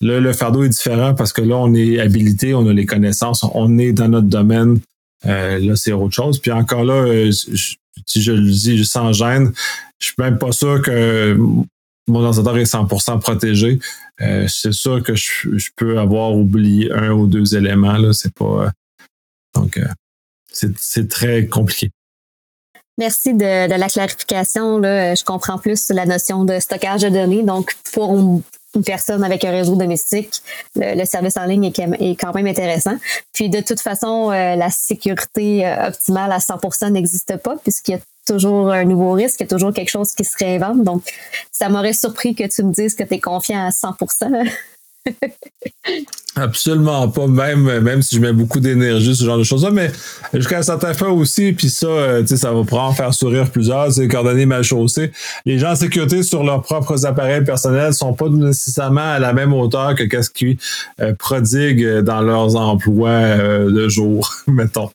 le 0.00 0.32
fardeau 0.32 0.64
est 0.64 0.68
différent 0.68 1.14
parce 1.14 1.32
que 1.32 1.40
là, 1.40 1.56
on 1.56 1.72
est 1.74 2.00
habilité, 2.00 2.54
on 2.54 2.66
a 2.66 2.72
les 2.72 2.84
connaissances, 2.84 3.44
on 3.54 3.78
est 3.78 3.92
dans 3.92 4.08
notre 4.08 4.26
domaine. 4.26 4.80
Euh, 5.24 5.58
là, 5.58 5.74
c'est 5.76 5.92
autre 5.92 6.14
chose. 6.14 6.38
Puis 6.38 6.52
encore 6.52 6.84
là, 6.84 7.06
je, 7.30 7.76
si 8.06 8.22
je 8.22 8.32
le 8.32 8.50
dis 8.50 8.84
sans 8.84 9.12
gêne, 9.12 9.52
je 9.98 10.06
suis 10.06 10.14
même 10.18 10.38
pas 10.38 10.52
sûr 10.52 10.82
que 10.82 11.36
mon 12.08 12.24
ordinateur 12.24 12.56
est 12.58 12.64
100% 12.64 13.20
protégé. 13.20 13.78
Euh, 14.20 14.46
c'est 14.48 14.72
sûr 14.72 15.02
que 15.02 15.14
je, 15.14 15.70
peux 15.76 15.98
avoir 15.98 16.34
oublié 16.34 16.92
un 16.92 17.10
ou 17.10 17.26
deux 17.26 17.56
éléments. 17.56 17.96
Là, 17.96 18.12
c'est 18.12 18.32
pas. 18.32 18.44
Euh, 18.44 18.70
donc, 19.54 19.76
euh, 19.76 19.86
c'est 20.52 21.08
très 21.08 21.46
compliqué. 21.46 21.90
Merci 22.98 23.34
de, 23.34 23.68
la 23.68 23.88
clarification. 23.88 24.78
Là. 24.78 25.14
Je 25.14 25.24
comprends 25.24 25.58
plus 25.58 25.90
la 25.90 26.06
notion 26.06 26.44
de 26.44 26.58
stockage 26.60 27.02
de 27.02 27.10
données. 27.10 27.42
Donc, 27.42 27.74
pour 27.92 28.42
une 28.76 28.84
personne 28.84 29.24
avec 29.24 29.44
un 29.44 29.50
réseau 29.50 29.74
domestique, 29.74 30.42
le, 30.76 31.04
service 31.04 31.36
en 31.36 31.44
ligne 31.44 31.64
est, 31.64 32.20
quand 32.20 32.34
même 32.34 32.46
intéressant. 32.46 32.96
Puis 33.32 33.50
de 33.50 33.60
toute 33.60 33.80
façon, 33.80 34.30
euh, 34.30 34.54
la 34.54 34.70
sécurité 34.70 35.66
euh, 35.66 35.88
optimale 35.88 36.30
à 36.30 36.38
100% 36.38 36.92
n'existe 36.92 37.36
pas 37.38 37.56
puisqu'il 37.56 37.92
y 37.92 37.94
a 37.94 38.00
toujours 38.26 38.70
un 38.70 38.84
nouveau 38.84 39.12
risque, 39.12 39.40
il 39.40 39.44
y 39.44 39.46
a 39.46 39.48
toujours 39.48 39.72
quelque 39.72 39.88
chose 39.88 40.12
qui 40.12 40.24
se 40.24 40.36
réinvente. 40.38 40.82
Donc, 40.82 41.02
ça 41.52 41.68
m'aurait 41.68 41.92
surpris 41.92 42.34
que 42.34 42.44
tu 42.44 42.62
me 42.62 42.72
dises 42.72 42.94
que 42.94 43.04
tu 43.04 43.14
es 43.14 43.20
confiant 43.20 43.66
à 43.66 43.70
100%. 43.70 44.50
Absolument 46.38 47.08
pas, 47.08 47.26
même, 47.26 47.80
même 47.80 48.02
si 48.02 48.16
je 48.16 48.20
mets 48.20 48.32
beaucoup 48.32 48.60
d'énergie, 48.60 49.16
ce 49.16 49.24
genre 49.24 49.38
de 49.38 49.42
choses-là, 49.42 49.70
mais 49.70 49.90
jusqu'à 50.34 50.58
un 50.58 50.62
certain 50.62 50.92
point 50.92 51.08
aussi, 51.08 51.52
puis 51.54 51.70
ça, 51.70 51.86
euh, 51.86 52.26
ça 52.26 52.52
va 52.52 52.62
probablement 52.62 52.92
faire 52.92 53.14
sourire 53.14 53.50
plusieurs, 53.50 53.90
c'est 53.90 54.06
coordonnées 54.06 54.44
mal 54.44 54.62
chaussées. 54.62 55.12
Les 55.46 55.58
gens 55.58 55.70
en 55.70 55.76
sécurité 55.76 56.22
sur 56.22 56.44
leurs 56.44 56.60
propres 56.60 57.06
appareils 57.06 57.42
personnels 57.42 57.94
sont 57.94 58.12
pas 58.12 58.28
nécessairement 58.28 59.12
à 59.14 59.18
la 59.18 59.32
même 59.32 59.54
hauteur 59.54 59.94
que 59.94 60.02
qu'est-ce 60.02 60.28
qu'ils 60.28 60.58
euh, 61.00 61.14
prodiguent 61.14 62.00
dans 62.00 62.20
leurs 62.20 62.54
emplois 62.56 63.08
euh, 63.08 63.70
de 63.70 63.88
jour, 63.88 64.30
mettons. 64.46 64.90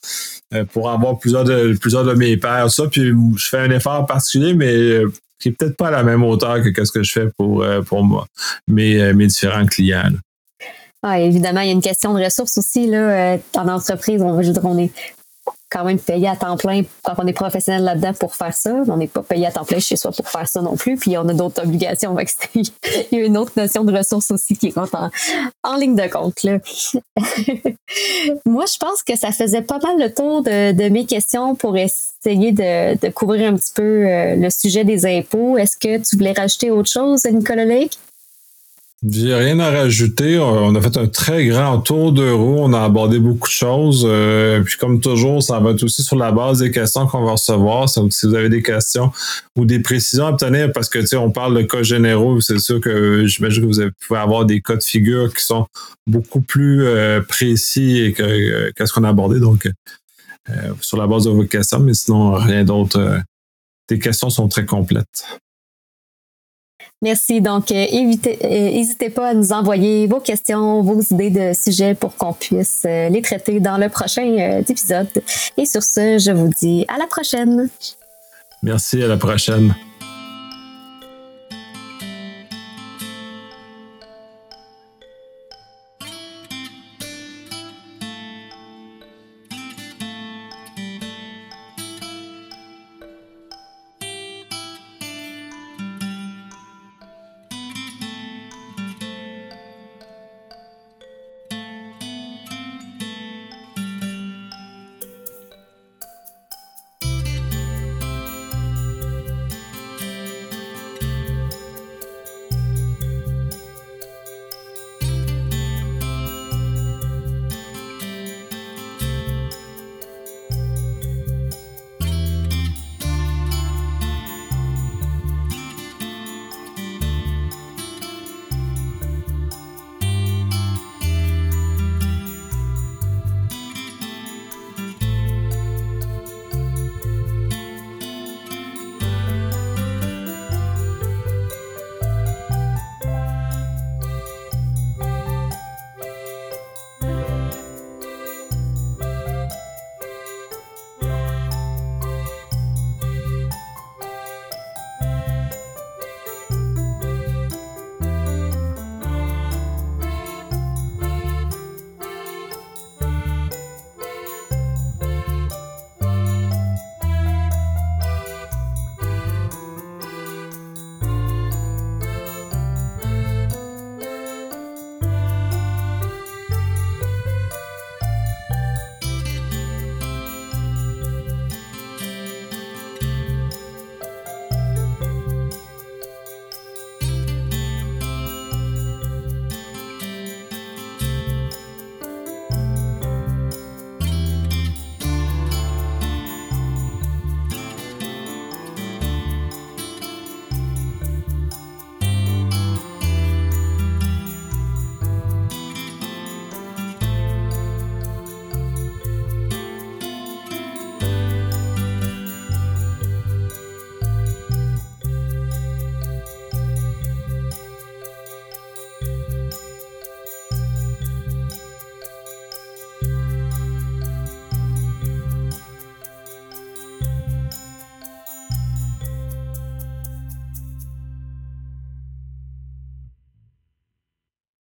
pour 0.74 0.92
avoir 0.92 1.18
plusieurs 1.18 1.44
de, 1.44 1.76
plusieurs 1.82 2.04
de 2.04 2.14
mes 2.14 2.38
pairs, 2.38 2.70
ça, 2.70 2.86
puis 2.86 3.14
je 3.38 3.48
fais 3.48 3.60
un 3.60 3.72
effort 3.72 4.06
particulier, 4.06 4.54
mais 4.54 5.02
qui 5.42 5.50
est 5.50 5.52
peut-être 5.52 5.76
pas 5.76 5.88
à 5.88 5.92
la 5.92 6.04
même 6.04 6.24
hauteur 6.24 6.58
que 6.62 6.86
ce 6.86 6.92
que 6.92 7.04
je 7.04 7.12
fais 7.12 7.28
pour, 7.38 7.64
euh, 7.64 7.82
pour 7.82 8.04
moi, 8.04 8.28
mes, 8.68 9.02
euh, 9.02 9.14
mes 9.14 9.28
différents 9.28 9.66
clients. 9.66 10.14
Évidemment, 11.04 11.62
il 11.62 11.68
y 11.68 11.70
a 11.70 11.74
une 11.74 11.82
question 11.82 12.14
de 12.14 12.24
ressources 12.24 12.60
aussi. 12.60 12.86
Là, 12.86 13.34
euh, 13.34 13.38
en 13.58 13.68
entreprise, 13.68 14.22
on, 14.22 14.40
je 14.42 14.52
on 14.64 14.78
est 14.78 14.92
quand 15.72 15.86
même 15.86 16.00
payé 16.00 16.28
à 16.28 16.36
temps 16.36 16.58
plein 16.58 16.84
quand 17.04 17.14
on 17.18 17.26
est 17.26 17.34
professionnel 17.34 17.84
là-dedans 17.84 18.14
pour 18.14 18.36
faire 18.36 18.54
ça. 18.54 18.84
On 18.88 18.98
n'est 18.98 19.08
pas 19.08 19.24
payé 19.24 19.48
à 19.48 19.52
temps 19.52 19.64
plein 19.64 19.80
chez 19.80 19.96
soi 19.96 20.12
pour 20.12 20.28
faire 20.28 20.48
ça 20.48 20.62
non 20.62 20.76
plus. 20.76 20.98
Puis 20.98 21.18
on 21.18 21.28
a 21.28 21.34
d'autres 21.34 21.64
obligations. 21.64 22.16
il 22.56 22.64
y 23.12 23.22
a 23.22 23.26
une 23.26 23.38
autre 23.38 23.54
notion 23.56 23.84
de 23.84 23.96
ressources 23.96 24.30
aussi 24.32 24.56
qui 24.58 24.72
rentre 24.72 24.96
en, 24.96 25.10
en 25.64 25.78
ligne 25.78 25.96
de 25.96 26.08
compte. 26.08 26.44
Là. 26.44 26.60
Moi, 28.46 28.66
je 28.66 28.78
pense 28.78 29.02
que 29.04 29.18
ça 29.18 29.32
faisait 29.32 29.62
pas 29.62 29.80
mal 29.80 29.98
le 29.98 30.14
tour 30.14 30.44
de, 30.44 30.90
mes 30.90 31.06
questions 31.06 31.56
pour 31.56 31.78
essayer 31.78 32.52
de, 32.52 32.98
de, 33.00 33.10
couvrir 33.10 33.52
un 33.52 33.56
petit 33.56 33.74
peu 33.74 33.82
euh, 33.82 34.36
le 34.36 34.50
sujet 34.50 34.84
des 34.84 35.06
impôts. 35.06 35.58
Est-ce 35.58 35.78
que 35.78 35.98
tu 35.98 36.18
voulais 36.18 36.34
rajouter 36.34 36.70
autre 36.70 36.90
chose, 36.90 37.24
Nicolas 37.26 37.66
Lake? 37.66 37.98
J'ai 39.10 39.34
rien 39.34 39.60
à 39.60 39.72
rajouter. 39.72 40.38
On 40.38 40.76
a 40.76 40.82
fait 40.82 40.96
un 40.96 41.08
très 41.08 41.48
grand 41.48 41.82
tour 41.82 42.12
de 42.12 42.30
roue. 42.30 42.60
On 42.60 42.72
a 42.72 42.84
abordé 42.84 43.18
beaucoup 43.18 43.48
de 43.48 43.54
choses. 43.54 44.06
Euh, 44.08 44.62
puis 44.62 44.78
comme 44.78 45.02
toujours, 45.02 45.42
ça 45.42 45.60
va 45.60 45.72
être 45.72 45.82
aussi 45.82 46.04
sur 46.04 46.16
la 46.16 46.32
base 46.32 46.60
des 46.60 46.70
questions 46.70 47.08
qu'on 47.08 47.26
va 47.26 47.32
recevoir. 47.32 47.92
Donc, 47.96 48.14
si 48.14 48.28
vous 48.28 48.36
avez 48.36 48.50
des 48.50 48.62
questions 48.62 49.12
ou 49.58 49.66
des 49.66 49.80
précisions 49.80 50.28
à 50.28 50.30
obtenir, 50.30 50.72
parce 50.72 50.88
que 50.88 51.00
tu 51.00 51.08
sais, 51.08 51.16
on 51.16 51.32
parle 51.32 51.58
de 51.58 51.64
cas 51.64 51.82
généraux, 51.82 52.42
c'est 52.42 52.60
sûr 52.60 52.80
que 52.80 53.26
j'imagine 53.26 53.64
que 53.64 53.74
vous 53.74 53.90
pouvez 54.08 54.20
avoir 54.20 54.46
des 54.46 54.62
cas 54.62 54.76
de 54.76 54.84
figure 54.84 55.34
qui 55.34 55.44
sont 55.44 55.66
beaucoup 56.06 56.42
plus 56.42 56.86
euh, 56.86 57.22
précis 57.22 58.14
que, 58.16 58.22
euh, 58.22 58.72
qu'est-ce 58.76 58.94
qu'on 58.94 59.04
a 59.04 59.10
abordé. 59.10 59.40
Donc, 59.40 59.68
sur 60.82 60.98
la 60.98 61.08
base 61.08 61.24
de 61.24 61.32
vos 61.32 61.46
questions, 61.46 61.80
mais 61.80 61.94
sinon, 61.96 62.34
rien 62.34 62.64
d'autre. 62.64 63.20
tes 63.88 63.98
questions 63.98 64.30
sont 64.30 64.48
très 64.48 64.66
complètes. 64.66 65.26
Merci. 67.02 67.42
Donc, 67.42 67.72
euh, 67.72 67.86
n'hésitez 67.92 69.10
pas 69.10 69.30
à 69.30 69.34
nous 69.34 69.52
envoyer 69.52 70.06
vos 70.06 70.20
questions, 70.20 70.84
vos 70.84 71.02
idées 71.02 71.32
de 71.32 71.54
sujets 71.54 71.96
pour 71.96 72.16
qu'on 72.16 72.34
puisse 72.34 72.84
euh, 72.86 73.10
les 73.10 73.24
traiter 73.24 73.60
dans 73.60 73.78
le 73.78 73.90
prochain 73.90 74.38
euh, 74.38 74.62
épisode. 74.68 75.10
Et 75.58 75.66
sur 75.66 75.82
ce, 75.82 76.20
je 76.20 76.32
vous 76.32 76.50
dis 76.60 76.86
à 76.88 77.00
la 77.00 77.08
prochaine. 77.08 77.70
Merci, 78.62 79.02
à 79.02 79.08
la 79.08 79.18
prochaine. 79.18 79.74